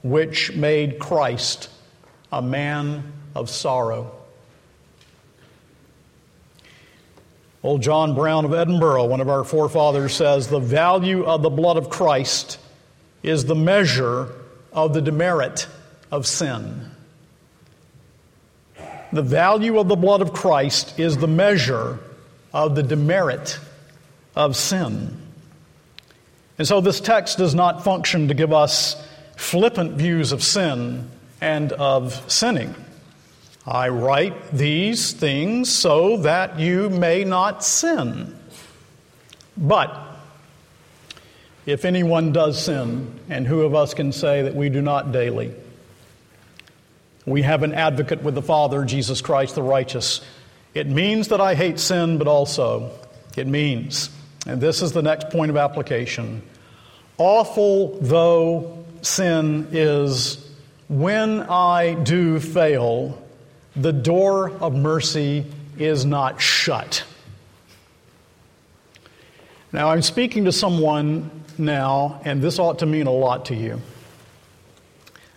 which 0.04 0.54
made 0.54 1.00
Christ 1.00 1.70
a 2.32 2.42
man 2.42 3.12
of 3.36 3.50
sorrow. 3.50 4.12
Old 7.64 7.82
John 7.82 8.16
Brown 8.16 8.46
of 8.46 8.54
Edinburgh, 8.54 9.06
one 9.06 9.22
of 9.22 9.30
our 9.30 9.44
forefathers, 9.44 10.16
says 10.16 10.48
the 10.48 10.60
value 10.60 11.24
of 11.26 11.44
the 11.44 11.50
blood 11.50 11.78
of 11.78 11.90
Christ 11.90 12.58
is 13.22 13.46
the 13.46 13.56
measure 13.56 14.30
of 14.74 14.94
the 14.94 15.02
demerit 15.02 15.68
of 16.12 16.26
sin. 16.26 16.90
The 19.14 19.22
value 19.22 19.78
of 19.78 19.90
the 19.90 19.96
blood 19.96 20.22
of 20.22 20.34
Christ 20.34 21.00
is 21.00 21.18
the 21.18 21.28
measure 21.28 22.00
of 22.54 22.76
the 22.76 22.84
demerit 22.84 23.60
of 24.36 24.56
sin. 24.56 25.18
And 26.58 26.68
so 26.68 26.82
this 26.82 27.00
text 27.00 27.38
does 27.38 27.56
not 27.56 27.84
function 27.84 28.28
to 28.28 28.34
give 28.34 28.54
us 28.54 28.96
flippant 29.36 29.94
views 29.94 30.32
of 30.32 30.44
sin 30.44 31.10
and 31.40 31.72
of 31.74 32.32
sinning. 32.32 32.76
I 33.66 33.90
write 33.90 34.52
these 34.52 35.12
things 35.14 35.72
so 35.72 36.18
that 36.18 36.60
you 36.60 36.90
may 36.90 37.24
not 37.24 37.64
sin. 37.64 38.38
But 39.58 39.96
if 41.66 41.86
anyone 41.86 42.32
does 42.32 42.64
sin, 42.64 43.20
and 43.30 43.46
who 43.46 43.62
of 43.62 43.76
us 43.76 43.94
can 43.94 44.12
say 44.12 44.42
that 44.44 44.56
we 44.56 44.70
do 44.70 44.82
not 44.82 45.12
daily? 45.12 45.54
We 47.26 47.44
have 47.44 47.62
an 47.62 47.74
advocate 47.74 48.24
with 48.24 48.34
the 48.34 48.42
Father, 48.42 48.84
Jesus 48.84 49.22
Christ 49.22 49.56
the 49.56 49.62
righteous. 49.62 50.22
It 50.74 50.88
means 50.88 51.30
that 51.30 51.42
I 51.42 51.56
hate 51.56 51.80
sin, 51.80 52.18
but 52.18 52.28
also 52.28 52.92
it 53.36 53.48
means, 53.48 54.10
and 54.46 54.62
this 54.62 54.82
is 54.82 54.92
the 54.92 55.02
next 55.02 55.30
point 55.30 55.50
of 55.50 55.58
application 55.58 56.42
awful 57.22 58.00
though 58.02 58.84
sin 59.04 59.68
is, 59.72 60.44
when 60.90 61.42
I 61.42 61.94
do 61.94 62.40
fail, 62.40 63.22
the 63.76 63.94
door 63.94 64.50
of 64.50 64.74
mercy 64.74 65.46
is 65.78 66.04
not 66.04 66.42
shut. 66.42 67.04
Now, 69.72 69.90
I'm 69.90 70.02
speaking 70.02 70.46
to 70.46 70.52
someone 70.52 71.30
now, 71.58 72.20
and 72.26 72.42
this 72.42 72.58
ought 72.58 72.80
to 72.80 72.86
mean 72.86 73.08
a 73.08 73.12
lot 73.12 73.46
to 73.46 73.56
you. 73.56 73.82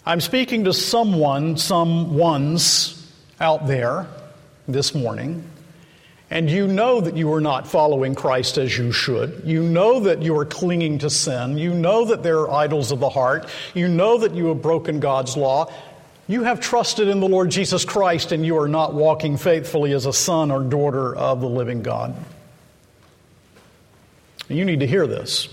I'm 0.06 0.20
speaking 0.20 0.64
to 0.64 0.72
someone, 0.72 1.56
some 1.56 2.16
ones 2.16 3.12
out 3.40 3.66
there 3.66 4.08
this 4.66 4.94
morning, 4.94 5.48
and 6.30 6.50
you 6.50 6.66
know 6.66 7.00
that 7.00 7.16
you 7.16 7.32
are 7.32 7.40
not 7.40 7.68
following 7.68 8.14
Christ 8.14 8.58
as 8.58 8.76
you 8.76 8.92
should. 8.92 9.42
You 9.44 9.62
know 9.62 10.00
that 10.00 10.22
you 10.22 10.36
are 10.38 10.44
clinging 10.46 10.98
to 11.00 11.10
sin. 11.10 11.58
You 11.58 11.74
know 11.74 12.06
that 12.06 12.22
there 12.22 12.40
are 12.40 12.50
idols 12.50 12.90
of 12.92 12.98
the 12.98 13.10
heart. 13.10 13.48
You 13.74 13.88
know 13.88 14.18
that 14.18 14.34
you 14.34 14.46
have 14.46 14.62
broken 14.62 15.00
God's 15.00 15.36
law. 15.36 15.70
you 16.26 16.42
have 16.44 16.58
trusted 16.58 17.08
in 17.08 17.20
the 17.20 17.28
Lord 17.28 17.50
Jesus 17.50 17.84
Christ 17.84 18.32
and 18.32 18.46
you 18.46 18.58
are 18.58 18.68
not 18.68 18.94
walking 18.94 19.36
faithfully 19.36 19.92
as 19.92 20.06
a 20.06 20.12
son 20.12 20.50
or 20.50 20.62
daughter 20.62 21.14
of 21.14 21.40
the 21.42 21.48
living 21.48 21.82
God. 21.82 22.16
You 24.48 24.64
need 24.64 24.80
to 24.80 24.86
hear 24.86 25.06
this. 25.06 25.48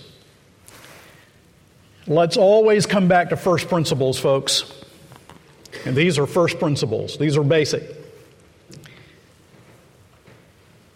Let's 2.08 2.38
always 2.38 2.86
come 2.86 3.08
back 3.08 3.30
to 3.30 3.38
first 3.38 3.68
principles, 3.68 4.18
folks. 4.18 4.74
And 5.86 5.96
these 5.96 6.18
are 6.18 6.26
first 6.26 6.60
principles, 6.60 7.18
these 7.18 7.38
are 7.38 7.44
basic. 7.44 8.01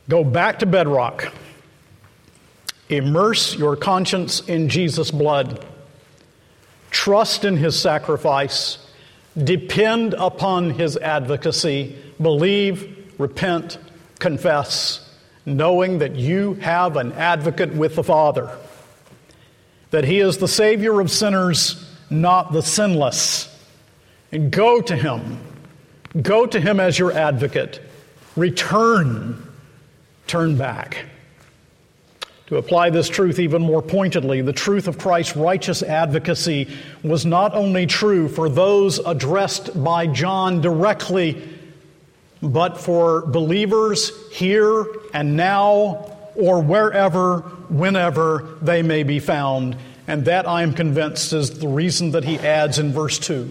Go 0.08 0.24
back 0.24 0.60
to 0.60 0.66
bedrock. 0.66 1.34
Immerse 2.90 3.56
your 3.56 3.76
conscience 3.76 4.42
in 4.42 4.70
Jesus' 4.70 5.10
blood. 5.10 5.66
Trust 6.92 7.44
in 7.44 7.58
his 7.58 7.80
sacrifice. 7.80 8.78
Depend 9.38 10.14
upon 10.14 10.72
his 10.72 10.96
advocacy. 10.98 11.96
Believe, 12.22 13.14
repent, 13.18 13.80
confess, 14.20 15.02
knowing 15.46 16.00
that 16.00 16.16
you 16.16 16.54
have 16.56 16.96
an 16.96 17.12
advocate 17.14 17.74
with 17.74 17.96
the 17.96 18.04
Father. 18.04 18.56
That 19.90 20.04
he 20.04 20.20
is 20.20 20.38
the 20.38 20.48
Savior 20.48 21.00
of 21.00 21.10
sinners, 21.10 21.84
not 22.10 22.54
the 22.54 22.62
sinless. 22.62 23.52
And 24.32 24.52
go 24.52 24.82
to 24.82 24.96
him. 24.96 25.40
Go 26.22 26.46
to 26.46 26.60
him 26.60 26.80
as 26.80 26.98
your 26.98 27.12
advocate. 27.12 27.82
Return. 28.36 29.45
Turn 30.28 30.58
back. 30.58 31.06
To 32.48 32.58
apply 32.58 32.92
this 32.92 33.10
truth 33.10 33.40
even 33.40 33.64
more 33.64 33.82
pointedly, 33.82 34.42
the 34.42 34.54
truth 34.54 34.88
of 34.88 35.00
Christ's 35.00 35.36
righteous 35.36 35.82
advocacy 35.82 36.68
was 37.02 37.26
not 37.26 37.56
only 37.56 37.88
true 37.88 38.28
for 38.28 38.50
those 38.50 39.00
addressed 39.00 39.84
by 39.84 40.06
John 40.06 40.62
directly, 40.62 41.42
but 42.44 42.80
for 42.80 43.26
believers 43.26 44.12
here 44.32 44.86
and 45.14 45.36
now 45.36 46.16
or 46.36 46.62
wherever, 46.62 47.40
whenever 47.70 48.58
they 48.62 48.84
may 48.84 49.02
be 49.02 49.20
found. 49.20 49.76
And 50.08 50.26
that, 50.26 50.48
I 50.48 50.62
am 50.62 50.74
convinced, 50.74 51.34
is 51.34 51.60
the 51.60 51.68
reason 51.68 52.12
that 52.12 52.24
he 52.24 52.38
adds 52.38 52.78
in 52.78 52.94
verse 52.94 53.18
2. 53.18 53.50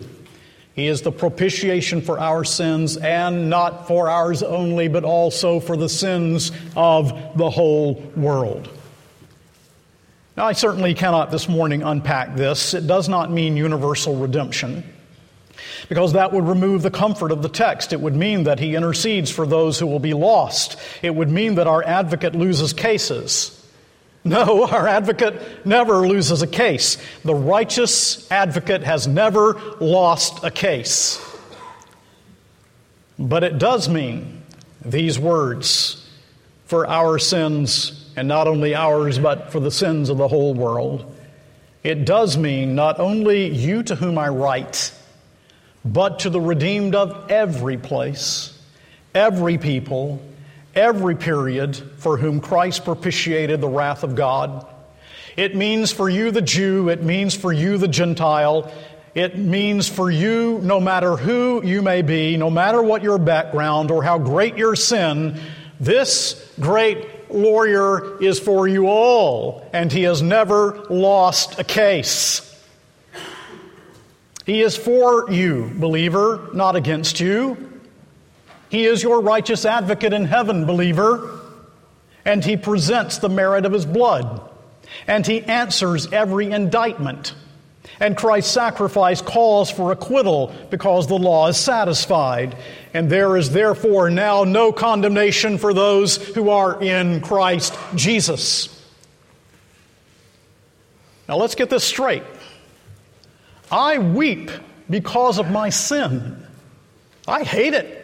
He 0.74 0.88
is 0.88 1.02
the 1.02 1.12
propitiation 1.12 2.02
for 2.02 2.18
our 2.18 2.42
sins, 2.42 2.96
and 2.96 3.48
not 3.48 3.86
for 3.86 4.10
ours 4.10 4.42
only, 4.42 4.88
but 4.88 5.04
also 5.04 5.60
for 5.60 5.76
the 5.76 5.88
sins 5.88 6.50
of 6.74 7.36
the 7.36 7.48
whole 7.48 7.94
world. 8.16 8.68
Now, 10.36 10.46
I 10.46 10.52
certainly 10.52 10.94
cannot 10.94 11.30
this 11.30 11.48
morning 11.48 11.84
unpack 11.84 12.34
this. 12.34 12.74
It 12.74 12.88
does 12.88 13.08
not 13.08 13.30
mean 13.30 13.56
universal 13.56 14.16
redemption, 14.16 14.82
because 15.88 16.14
that 16.14 16.32
would 16.32 16.48
remove 16.48 16.82
the 16.82 16.90
comfort 16.90 17.30
of 17.30 17.40
the 17.40 17.48
text. 17.48 17.92
It 17.92 18.00
would 18.00 18.16
mean 18.16 18.42
that 18.42 18.58
he 18.58 18.74
intercedes 18.74 19.30
for 19.30 19.46
those 19.46 19.78
who 19.78 19.86
will 19.86 20.00
be 20.00 20.12
lost. 20.12 20.76
It 21.02 21.14
would 21.14 21.30
mean 21.30 21.54
that 21.54 21.68
our 21.68 21.84
advocate 21.84 22.34
loses 22.34 22.72
cases. 22.72 23.63
No, 24.24 24.66
our 24.66 24.88
advocate 24.88 25.66
never 25.66 26.06
loses 26.06 26.40
a 26.40 26.46
case. 26.46 26.96
The 27.24 27.34
righteous 27.34 28.30
advocate 28.30 28.82
has 28.82 29.06
never 29.06 29.60
lost 29.80 30.42
a 30.42 30.50
case. 30.50 31.20
But 33.18 33.44
it 33.44 33.58
does 33.58 33.88
mean 33.88 34.42
these 34.82 35.18
words 35.18 36.08
for 36.64 36.86
our 36.86 37.18
sins 37.18 38.10
and 38.16 38.26
not 38.26 38.48
only 38.48 38.74
ours, 38.74 39.18
but 39.18 39.52
for 39.52 39.60
the 39.60 39.70
sins 39.70 40.08
of 40.08 40.16
the 40.16 40.28
whole 40.28 40.54
world. 40.54 41.14
It 41.82 42.06
does 42.06 42.38
mean 42.38 42.74
not 42.74 42.98
only 42.98 43.48
you 43.48 43.82
to 43.82 43.94
whom 43.94 44.16
I 44.16 44.28
write, 44.28 44.90
but 45.84 46.20
to 46.20 46.30
the 46.30 46.40
redeemed 46.40 46.94
of 46.94 47.30
every 47.30 47.76
place, 47.76 48.58
every 49.14 49.58
people, 49.58 50.22
every 50.74 51.16
period 51.16 51.76
for 51.98 52.16
whom 52.16 52.40
Christ 52.40 52.84
propitiated 52.84 53.60
the 53.60 53.68
wrath 53.68 54.02
of 54.02 54.14
God. 54.14 54.66
It 55.36 55.56
means 55.56 55.92
for 55.92 56.08
you, 56.08 56.30
the 56.30 56.42
Jew, 56.42 56.88
it 56.88 57.02
means 57.02 57.34
for 57.34 57.52
you, 57.52 57.78
the 57.78 57.88
Gentile, 57.88 58.72
it 59.14 59.38
means 59.38 59.88
for 59.88 60.10
you, 60.10 60.58
no 60.62 60.80
matter 60.80 61.16
who 61.16 61.64
you 61.64 61.82
may 61.82 62.02
be, 62.02 62.36
no 62.36 62.50
matter 62.50 62.82
what 62.82 63.02
your 63.02 63.18
background 63.18 63.90
or 63.90 64.02
how 64.02 64.18
great 64.18 64.56
your 64.56 64.74
sin, 64.74 65.40
this 65.78 66.52
great 66.58 67.30
lawyer 67.32 68.20
is 68.22 68.38
for 68.40 68.66
you 68.66 68.86
all, 68.86 69.68
and 69.72 69.92
he 69.92 70.02
has 70.04 70.22
never 70.22 70.84
lost 70.90 71.58
a 71.58 71.64
case. 71.64 72.50
He 74.46 74.60
is 74.60 74.76
for 74.76 75.30
you, 75.30 75.70
believer, 75.74 76.50
not 76.52 76.76
against 76.76 77.18
you. 77.18 77.73
He 78.74 78.86
is 78.86 79.04
your 79.04 79.20
righteous 79.20 79.64
advocate 79.64 80.12
in 80.12 80.24
heaven, 80.24 80.66
believer, 80.66 81.40
and 82.24 82.44
he 82.44 82.56
presents 82.56 83.18
the 83.18 83.28
merit 83.28 83.66
of 83.66 83.72
his 83.72 83.86
blood, 83.86 84.50
and 85.06 85.24
he 85.24 85.42
answers 85.42 86.12
every 86.12 86.50
indictment. 86.50 87.36
And 88.00 88.16
Christ's 88.16 88.52
sacrifice 88.52 89.22
calls 89.22 89.70
for 89.70 89.92
acquittal 89.92 90.52
because 90.72 91.06
the 91.06 91.14
law 91.14 91.46
is 91.46 91.56
satisfied. 91.56 92.56
And 92.92 93.08
there 93.08 93.36
is 93.36 93.50
therefore 93.50 94.10
now 94.10 94.42
no 94.42 94.72
condemnation 94.72 95.58
for 95.58 95.72
those 95.72 96.16
who 96.16 96.50
are 96.50 96.82
in 96.82 97.20
Christ 97.20 97.78
Jesus. 97.94 98.68
Now 101.28 101.36
let's 101.36 101.54
get 101.54 101.70
this 101.70 101.84
straight. 101.84 102.24
I 103.70 103.98
weep 103.98 104.50
because 104.90 105.38
of 105.38 105.48
my 105.48 105.70
sin. 105.70 106.44
I 107.28 107.44
hate 107.44 107.74
it. 107.74 108.03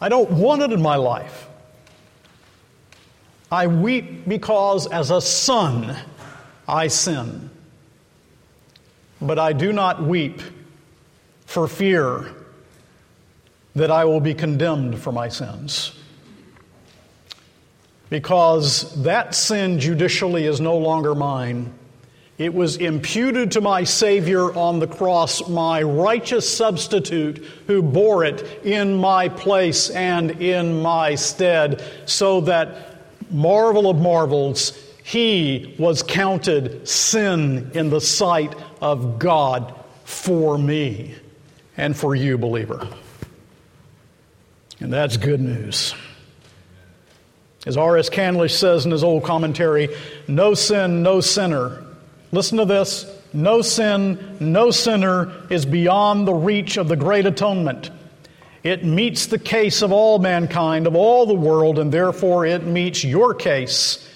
I 0.00 0.08
don't 0.08 0.30
want 0.30 0.62
it 0.62 0.72
in 0.72 0.80
my 0.80 0.96
life. 0.96 1.48
I 3.50 3.66
weep 3.66 4.28
because 4.28 4.86
as 4.86 5.10
a 5.10 5.20
son 5.20 5.96
I 6.66 6.88
sin. 6.88 7.50
But 9.20 9.38
I 9.38 9.52
do 9.52 9.72
not 9.72 10.02
weep 10.02 10.40
for 11.46 11.66
fear 11.66 12.34
that 13.74 13.90
I 13.90 14.04
will 14.04 14.20
be 14.20 14.34
condemned 14.34 14.98
for 14.98 15.12
my 15.12 15.28
sins. 15.28 15.94
Because 18.10 19.02
that 19.02 19.34
sin 19.34 19.80
judicially 19.80 20.46
is 20.46 20.60
no 20.60 20.76
longer 20.76 21.14
mine. 21.14 21.77
It 22.38 22.54
was 22.54 22.76
imputed 22.76 23.52
to 23.52 23.60
my 23.60 23.82
Savior 23.82 24.54
on 24.56 24.78
the 24.78 24.86
cross, 24.86 25.48
my 25.48 25.82
righteous 25.82 26.48
substitute 26.48 27.44
who 27.66 27.82
bore 27.82 28.24
it 28.24 28.64
in 28.64 28.94
my 28.94 29.28
place 29.28 29.90
and 29.90 30.30
in 30.40 30.80
my 30.80 31.16
stead, 31.16 31.82
so 32.06 32.40
that, 32.42 33.02
marvel 33.30 33.90
of 33.90 33.98
marvels, 33.98 34.70
he 35.02 35.74
was 35.80 36.04
counted 36.04 36.88
sin 36.88 37.72
in 37.74 37.90
the 37.90 38.00
sight 38.00 38.54
of 38.80 39.18
God 39.18 39.74
for 40.04 40.56
me 40.56 41.16
and 41.76 41.96
for 41.96 42.14
you, 42.14 42.38
believer. 42.38 42.88
And 44.78 44.92
that's 44.92 45.16
good 45.16 45.40
news. 45.40 45.92
As 47.66 47.76
R.S. 47.76 48.08
Candlish 48.08 48.54
says 48.54 48.84
in 48.86 48.92
his 48.92 49.02
old 49.02 49.24
commentary, 49.24 49.88
no 50.28 50.54
sin, 50.54 51.02
no 51.02 51.20
sinner. 51.20 51.84
Listen 52.32 52.58
to 52.58 52.64
this 52.64 53.06
no 53.32 53.62
sin, 53.62 54.36
no 54.40 54.70
sinner 54.70 55.32
is 55.50 55.66
beyond 55.66 56.26
the 56.26 56.34
reach 56.34 56.76
of 56.76 56.88
the 56.88 56.96
great 56.96 57.26
atonement. 57.26 57.90
It 58.62 58.84
meets 58.84 59.26
the 59.26 59.38
case 59.38 59.82
of 59.82 59.92
all 59.92 60.18
mankind, 60.18 60.86
of 60.86 60.96
all 60.96 61.26
the 61.26 61.34
world, 61.34 61.78
and 61.78 61.92
therefore 61.92 62.46
it 62.46 62.64
meets 62.64 63.04
your 63.04 63.34
case 63.34 64.08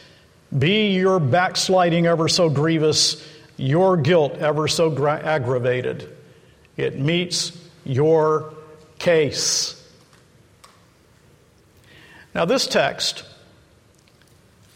be 0.56 0.92
your 0.92 1.18
backsliding 1.18 2.06
ever 2.06 2.28
so 2.28 2.50
grievous, 2.50 3.26
your 3.56 3.96
guilt 3.96 4.34
ever 4.38 4.68
so 4.68 4.90
gra- 4.90 5.22
aggravated. 5.22 6.14
It 6.76 6.98
meets 6.98 7.56
your 7.84 8.52
case. 8.98 9.78
Now, 12.34 12.44
this 12.44 12.66
text, 12.66 13.24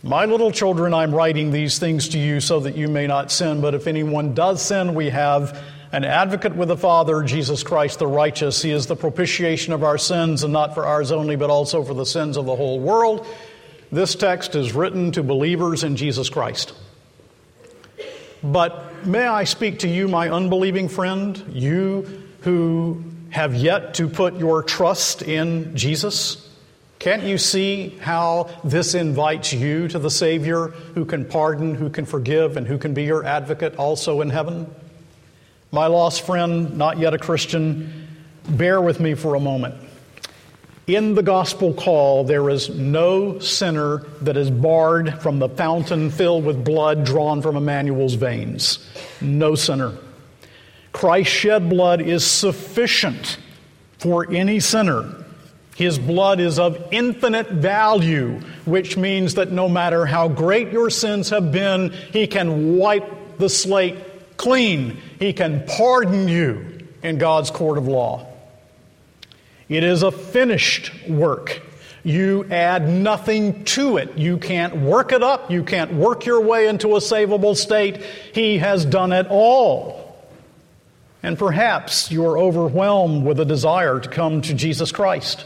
my 0.06 0.24
little 0.24 0.52
children, 0.52 0.94
I'm 0.94 1.12
writing 1.12 1.50
these 1.50 1.80
things 1.80 2.10
to 2.10 2.18
you 2.18 2.40
so 2.40 2.60
that 2.60 2.76
you 2.76 2.86
may 2.86 3.08
not 3.08 3.32
sin, 3.32 3.60
but 3.60 3.74
if 3.74 3.88
anyone 3.88 4.34
does 4.34 4.62
sin, 4.62 4.94
we 4.94 5.10
have 5.10 5.60
an 5.90 6.04
advocate 6.04 6.54
with 6.54 6.68
the 6.68 6.76
Father, 6.76 7.24
Jesus 7.24 7.64
Christ 7.64 7.98
the 7.98 8.06
righteous. 8.06 8.62
He 8.62 8.70
is 8.70 8.86
the 8.86 8.94
propitiation 8.94 9.72
of 9.72 9.82
our 9.82 9.98
sins, 9.98 10.44
and 10.44 10.52
not 10.52 10.74
for 10.74 10.86
ours 10.86 11.10
only, 11.10 11.34
but 11.34 11.50
also 11.50 11.82
for 11.82 11.92
the 11.92 12.06
sins 12.06 12.36
of 12.36 12.46
the 12.46 12.54
whole 12.54 12.78
world. 12.78 13.26
This 13.90 14.14
text 14.14 14.54
is 14.54 14.72
written 14.72 15.10
to 15.12 15.24
believers 15.24 15.82
in 15.82 15.96
Jesus 15.96 16.28
Christ. 16.28 16.72
But 18.44 19.04
may 19.04 19.26
I 19.26 19.42
speak 19.42 19.80
to 19.80 19.88
you, 19.88 20.06
my 20.06 20.30
unbelieving 20.30 20.88
friend, 20.88 21.42
you 21.52 22.22
who 22.42 23.02
have 23.30 23.56
yet 23.56 23.94
to 23.94 24.08
put 24.08 24.36
your 24.36 24.62
trust 24.62 25.22
in 25.22 25.76
Jesus? 25.76 26.45
Can't 26.98 27.22
you 27.22 27.38
see 27.38 27.90
how 28.00 28.48
this 28.64 28.94
invites 28.94 29.52
you 29.52 29.86
to 29.88 29.98
the 29.98 30.10
Savior 30.10 30.68
who 30.94 31.04
can 31.04 31.24
pardon, 31.24 31.74
who 31.74 31.90
can 31.90 32.06
forgive, 32.06 32.56
and 32.56 32.66
who 32.66 32.78
can 32.78 32.94
be 32.94 33.04
your 33.04 33.24
advocate 33.24 33.76
also 33.76 34.22
in 34.22 34.30
heaven? 34.30 34.72
My 35.72 35.86
lost 35.86 36.24
friend, 36.24 36.78
not 36.78 36.98
yet 36.98 37.12
a 37.12 37.18
Christian, 37.18 38.08
bear 38.48 38.80
with 38.80 38.98
me 38.98 39.14
for 39.14 39.34
a 39.34 39.40
moment. 39.40 39.74
In 40.86 41.14
the 41.14 41.22
gospel 41.22 41.74
call, 41.74 42.22
there 42.22 42.48
is 42.48 42.70
no 42.70 43.40
sinner 43.40 44.06
that 44.22 44.36
is 44.36 44.50
barred 44.50 45.20
from 45.20 45.40
the 45.40 45.48
fountain 45.48 46.10
filled 46.10 46.44
with 46.44 46.64
blood 46.64 47.04
drawn 47.04 47.42
from 47.42 47.56
Emmanuel's 47.56 48.14
veins. 48.14 48.88
No 49.20 49.56
sinner. 49.56 49.98
Christ's 50.92 51.34
shed 51.34 51.68
blood 51.68 52.00
is 52.00 52.24
sufficient 52.24 53.38
for 53.98 54.30
any 54.30 54.60
sinner. 54.60 55.25
His 55.76 55.98
blood 55.98 56.40
is 56.40 56.58
of 56.58 56.88
infinite 56.90 57.50
value, 57.50 58.40
which 58.64 58.96
means 58.96 59.34
that 59.34 59.52
no 59.52 59.68
matter 59.68 60.06
how 60.06 60.26
great 60.26 60.72
your 60.72 60.88
sins 60.88 61.28
have 61.28 61.52
been, 61.52 61.90
He 62.12 62.26
can 62.26 62.78
wipe 62.78 63.36
the 63.36 63.50
slate 63.50 64.38
clean. 64.38 64.96
He 65.18 65.34
can 65.34 65.64
pardon 65.66 66.28
you 66.28 66.88
in 67.02 67.18
God's 67.18 67.50
court 67.50 67.76
of 67.76 67.86
law. 67.86 68.26
It 69.68 69.84
is 69.84 70.02
a 70.02 70.10
finished 70.10 70.92
work. 71.08 71.60
You 72.02 72.46
add 72.50 72.88
nothing 72.88 73.64
to 73.64 73.98
it. 73.98 74.16
You 74.16 74.38
can't 74.38 74.76
work 74.76 75.12
it 75.12 75.22
up. 75.22 75.50
You 75.50 75.62
can't 75.62 75.92
work 75.92 76.24
your 76.24 76.40
way 76.40 76.68
into 76.68 76.96
a 76.96 77.00
savable 77.00 77.54
state. 77.54 78.00
He 78.32 78.58
has 78.58 78.86
done 78.86 79.12
it 79.12 79.26
all. 79.28 80.16
And 81.22 81.36
perhaps 81.36 82.10
you 82.10 82.24
are 82.26 82.38
overwhelmed 82.38 83.26
with 83.26 83.40
a 83.40 83.44
desire 83.44 84.00
to 84.00 84.08
come 84.08 84.40
to 84.42 84.54
Jesus 84.54 84.90
Christ. 84.90 85.44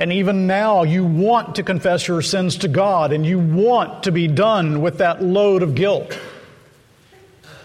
And 0.00 0.14
even 0.14 0.46
now, 0.46 0.82
you 0.82 1.04
want 1.04 1.56
to 1.56 1.62
confess 1.62 2.08
your 2.08 2.22
sins 2.22 2.56
to 2.56 2.68
God 2.68 3.12
and 3.12 3.24
you 3.24 3.38
want 3.38 4.04
to 4.04 4.12
be 4.12 4.26
done 4.26 4.80
with 4.80 4.98
that 4.98 5.22
load 5.22 5.62
of 5.62 5.74
guilt. 5.74 6.18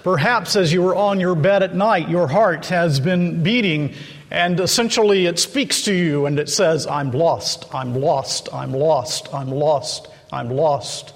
Perhaps 0.03 0.57
as 0.57 0.71
you 0.71 0.83
were 0.83 0.95
on 0.95 1.21
your 1.21 1.33
bed 1.33 1.63
at 1.63 1.73
night, 1.73 2.09
your 2.09 2.27
heart 2.27 2.65
has 2.65 2.99
been 2.99 3.41
beating 3.41 3.95
and 4.31 4.59
essentially, 4.59 5.27
it 5.27 5.39
speaks 5.39 5.83
to 5.83 5.93
you 5.93 6.25
and 6.25 6.37
it 6.37 6.49
says, 6.49 6.87
I'm 6.87 7.11
lost, 7.11 7.73
I'm 7.73 7.95
lost, 7.95 8.49
I'm 8.53 8.73
lost, 8.73 9.33
I'm 9.33 9.49
lost, 9.49 10.09
I'm 10.29 10.49
lost. 10.49 11.13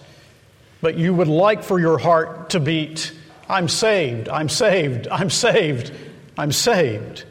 But 0.79 0.97
you 0.97 1.13
would 1.13 1.27
like 1.27 1.63
for 1.63 1.81
your 1.81 1.97
heart 1.97 2.51
to 2.51 2.61
beat, 2.61 3.11
I'm 3.49 3.67
saved, 3.67 4.29
I'm 4.29 4.47
saved, 4.47 5.09
I'm 5.09 5.29
saved, 5.29 5.91
I'm 6.37 6.53
saved. 6.53 7.25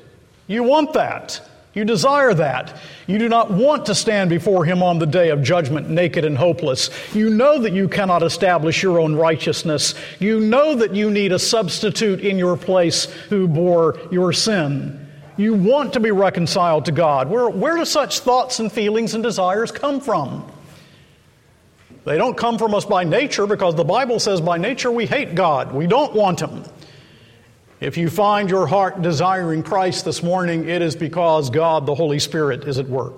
You 0.47 0.63
want 0.65 0.93
that. 0.93 1.41
You 1.75 1.85
desire 1.85 2.35
that. 2.35 2.77
You 3.07 3.19
do 3.19 3.29
not 3.29 3.51
want 3.51 3.87
to 3.87 3.95
stand 3.95 4.31
before 4.31 4.65
Him 4.65 4.83
on 4.83 4.99
the 4.99 5.07
day 5.07 5.29
of 5.31 5.43
judgment 5.43 5.89
naked 5.89 6.25
and 6.25 6.37
hopeless. 6.37 6.91
You 7.15 7.31
know 7.31 7.59
that 7.61 7.73
you 7.73 7.89
cannot 7.89 8.23
establish 8.23 8.83
your 8.83 8.99
own 8.99 9.15
righteousness. 9.15 9.95
You 10.19 10.41
know 10.41 10.75
that 10.75 10.95
you 10.95 11.11
need 11.11 11.33
a 11.33 11.39
substitute 11.39 12.21
in 12.21 12.39
your 12.39 12.57
place 12.57 13.05
who 13.29 13.47
bore 13.47 13.99
your 14.11 14.33
sin. 14.33 15.07
You 15.37 15.55
want 15.55 15.93
to 15.93 16.01
be 16.01 16.11
reconciled 16.11 16.87
to 16.87 16.93
God. 16.93 17.31
Where, 17.31 17.49
where 17.49 17.77
do 17.77 17.85
such 17.85 18.21
thoughts 18.21 18.59
and 18.59 18.73
feelings 18.73 19.15
and 19.15 19.23
desires 19.23 19.71
come 19.71 20.01
from? 20.01 20.51
They 22.05 22.17
don't 22.17 22.37
come 22.37 22.59
from 22.59 22.75
us 22.75 22.87
by 22.87 23.05
nature 23.05 23.47
because 23.47 23.75
the 23.75 23.85
Bible 23.85 24.19
says 24.19 24.41
by 24.41 24.57
nature 24.57 24.91
we 24.91 25.07
hate 25.07 25.35
God. 25.35 25.73
We 25.73 25.87
don't 25.87 26.15
want 26.15 26.41
Him. 26.41 26.65
If 27.81 27.97
you 27.97 28.11
find 28.11 28.51
your 28.51 28.67
heart 28.67 29.03
desiring 29.03 29.63
Christ 29.63 30.05
this 30.05 30.23
morning, 30.23 30.69
it 30.69 30.83
is 30.83 30.97
because 30.97 31.49
God, 31.49 31.87
the 31.87 31.95
Holy 31.95 32.19
Spirit, 32.19 32.65
is 32.65 32.79
at 32.79 32.89
work. 32.89 33.15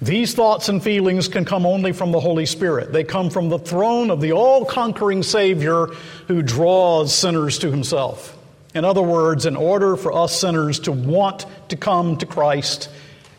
These 0.00 0.34
thoughts 0.34 0.68
and 0.68 0.82
feelings 0.82 1.28
can 1.28 1.44
come 1.44 1.66
only 1.66 1.92
from 1.92 2.12
the 2.12 2.20
Holy 2.20 2.46
Spirit. 2.46 2.92
They 2.92 3.04
come 3.04 3.30
from 3.30 3.48
the 3.48 3.58
throne 3.58 4.10
of 4.10 4.20
the 4.20 4.32
all 4.32 4.64
conquering 4.64 5.22
Savior 5.22 5.86
who 6.26 6.42
draws 6.42 7.14
sinners 7.14 7.58
to 7.60 7.70
Himself. 7.70 8.36
In 8.74 8.84
other 8.84 9.02
words, 9.02 9.46
in 9.46 9.56
order 9.56 9.96
for 9.96 10.12
us 10.12 10.38
sinners 10.38 10.80
to 10.80 10.92
want 10.92 11.46
to 11.68 11.76
come 11.76 12.16
to 12.18 12.26
Christ, 12.26 12.90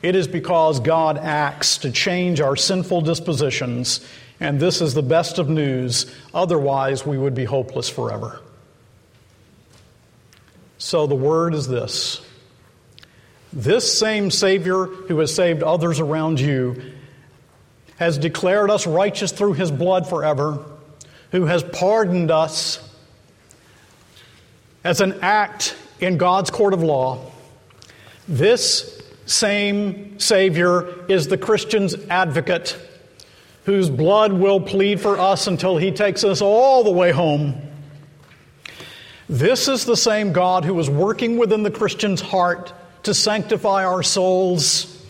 it 0.01 0.15
is 0.15 0.27
because 0.27 0.79
God 0.79 1.17
acts 1.17 1.77
to 1.79 1.91
change 1.91 2.41
our 2.41 2.55
sinful 2.55 3.01
dispositions, 3.01 4.05
and 4.39 4.59
this 4.59 4.81
is 4.81 4.93
the 4.93 5.03
best 5.03 5.39
of 5.39 5.49
news. 5.49 6.13
Otherwise, 6.33 7.05
we 7.05 7.17
would 7.17 7.35
be 7.35 7.45
hopeless 7.45 7.89
forever. 7.89 8.41
So 10.79 11.05
the 11.05 11.15
word 11.15 11.53
is 11.53 11.67
this 11.67 12.21
this 13.53 13.99
same 13.99 14.31
Savior 14.31 14.85
who 14.85 15.19
has 15.19 15.33
saved 15.33 15.61
others 15.61 15.99
around 15.99 16.39
you 16.39 16.93
has 17.97 18.17
declared 18.17 18.69
us 18.71 18.87
righteous 18.87 19.31
through 19.31 19.53
his 19.53 19.71
blood 19.71 20.07
forever, 20.07 20.63
who 21.31 21.45
has 21.45 21.63
pardoned 21.63 22.31
us 22.31 22.79
as 24.83 25.01
an 25.01 25.19
act 25.21 25.75
in 25.99 26.17
God's 26.17 26.49
court 26.49 26.73
of 26.73 26.81
law, 26.81 27.29
this 28.27 29.01
same 29.25 30.19
Savior 30.19 31.05
is 31.09 31.27
the 31.27 31.37
Christian's 31.37 31.95
advocate 32.09 32.77
whose 33.65 33.89
blood 33.89 34.31
will 34.31 34.61
plead 34.61 35.01
for 35.01 35.19
us 35.19 35.47
until 35.47 35.77
he 35.77 35.91
takes 35.91 36.23
us 36.23 36.41
all 36.41 36.83
the 36.83 36.91
way 36.91 37.11
home. 37.11 37.68
This 39.29 39.67
is 39.67 39.85
the 39.85 39.95
same 39.95 40.33
God 40.33 40.65
who 40.65 40.79
is 40.79 40.89
working 40.89 41.37
within 41.37 41.61
the 41.61 41.69
Christian's 41.69 42.19
heart 42.19 42.73
to 43.03 43.13
sanctify 43.13 43.85
our 43.85 44.01
souls 44.01 45.05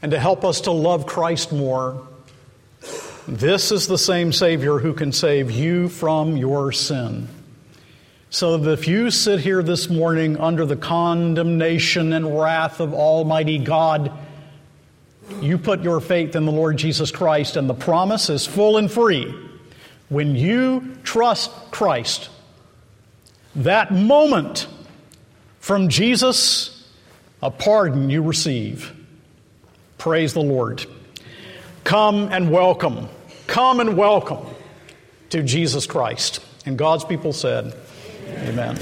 and 0.00 0.10
to 0.12 0.18
help 0.18 0.42
us 0.42 0.62
to 0.62 0.72
love 0.72 1.06
Christ 1.06 1.52
more. 1.52 2.08
This 3.28 3.70
is 3.70 3.86
the 3.86 3.98
same 3.98 4.32
Savior 4.32 4.78
who 4.78 4.94
can 4.94 5.12
save 5.12 5.50
you 5.50 5.90
from 5.90 6.38
your 6.38 6.72
sin. 6.72 7.28
So 8.30 8.56
that 8.56 8.72
if 8.72 8.88
you 8.88 9.10
sit 9.10 9.40
here 9.40 9.62
this 9.62 9.90
morning 9.90 10.38
under 10.38 10.64
the 10.64 10.76
condemnation 10.76 12.14
and 12.14 12.40
wrath 12.40 12.80
of 12.80 12.94
Almighty 12.94 13.58
God, 13.58 14.10
you 15.42 15.58
put 15.58 15.82
your 15.82 16.00
faith 16.00 16.34
in 16.36 16.46
the 16.46 16.52
Lord 16.52 16.78
Jesus 16.78 17.10
Christ, 17.10 17.56
and 17.56 17.68
the 17.68 17.74
promise 17.74 18.30
is 18.30 18.46
full 18.46 18.78
and 18.78 18.90
free. 18.90 19.34
When 20.08 20.36
you 20.36 20.96
trust 21.04 21.50
Christ, 21.70 22.30
that 23.56 23.92
moment 23.92 24.66
from 25.60 25.88
Jesus, 25.88 26.88
a 27.42 27.50
pardon 27.50 28.10
you 28.10 28.22
receive. 28.22 28.94
Praise 29.98 30.34
the 30.34 30.40
Lord. 30.40 30.86
Come 31.84 32.30
and 32.32 32.50
welcome. 32.50 33.08
Come 33.46 33.80
and 33.80 33.96
welcome 33.96 34.46
to 35.30 35.42
Jesus 35.42 35.86
Christ. 35.86 36.40
And 36.66 36.78
God's 36.78 37.04
people 37.04 37.32
said, 37.32 37.74
Amen. 38.28 38.78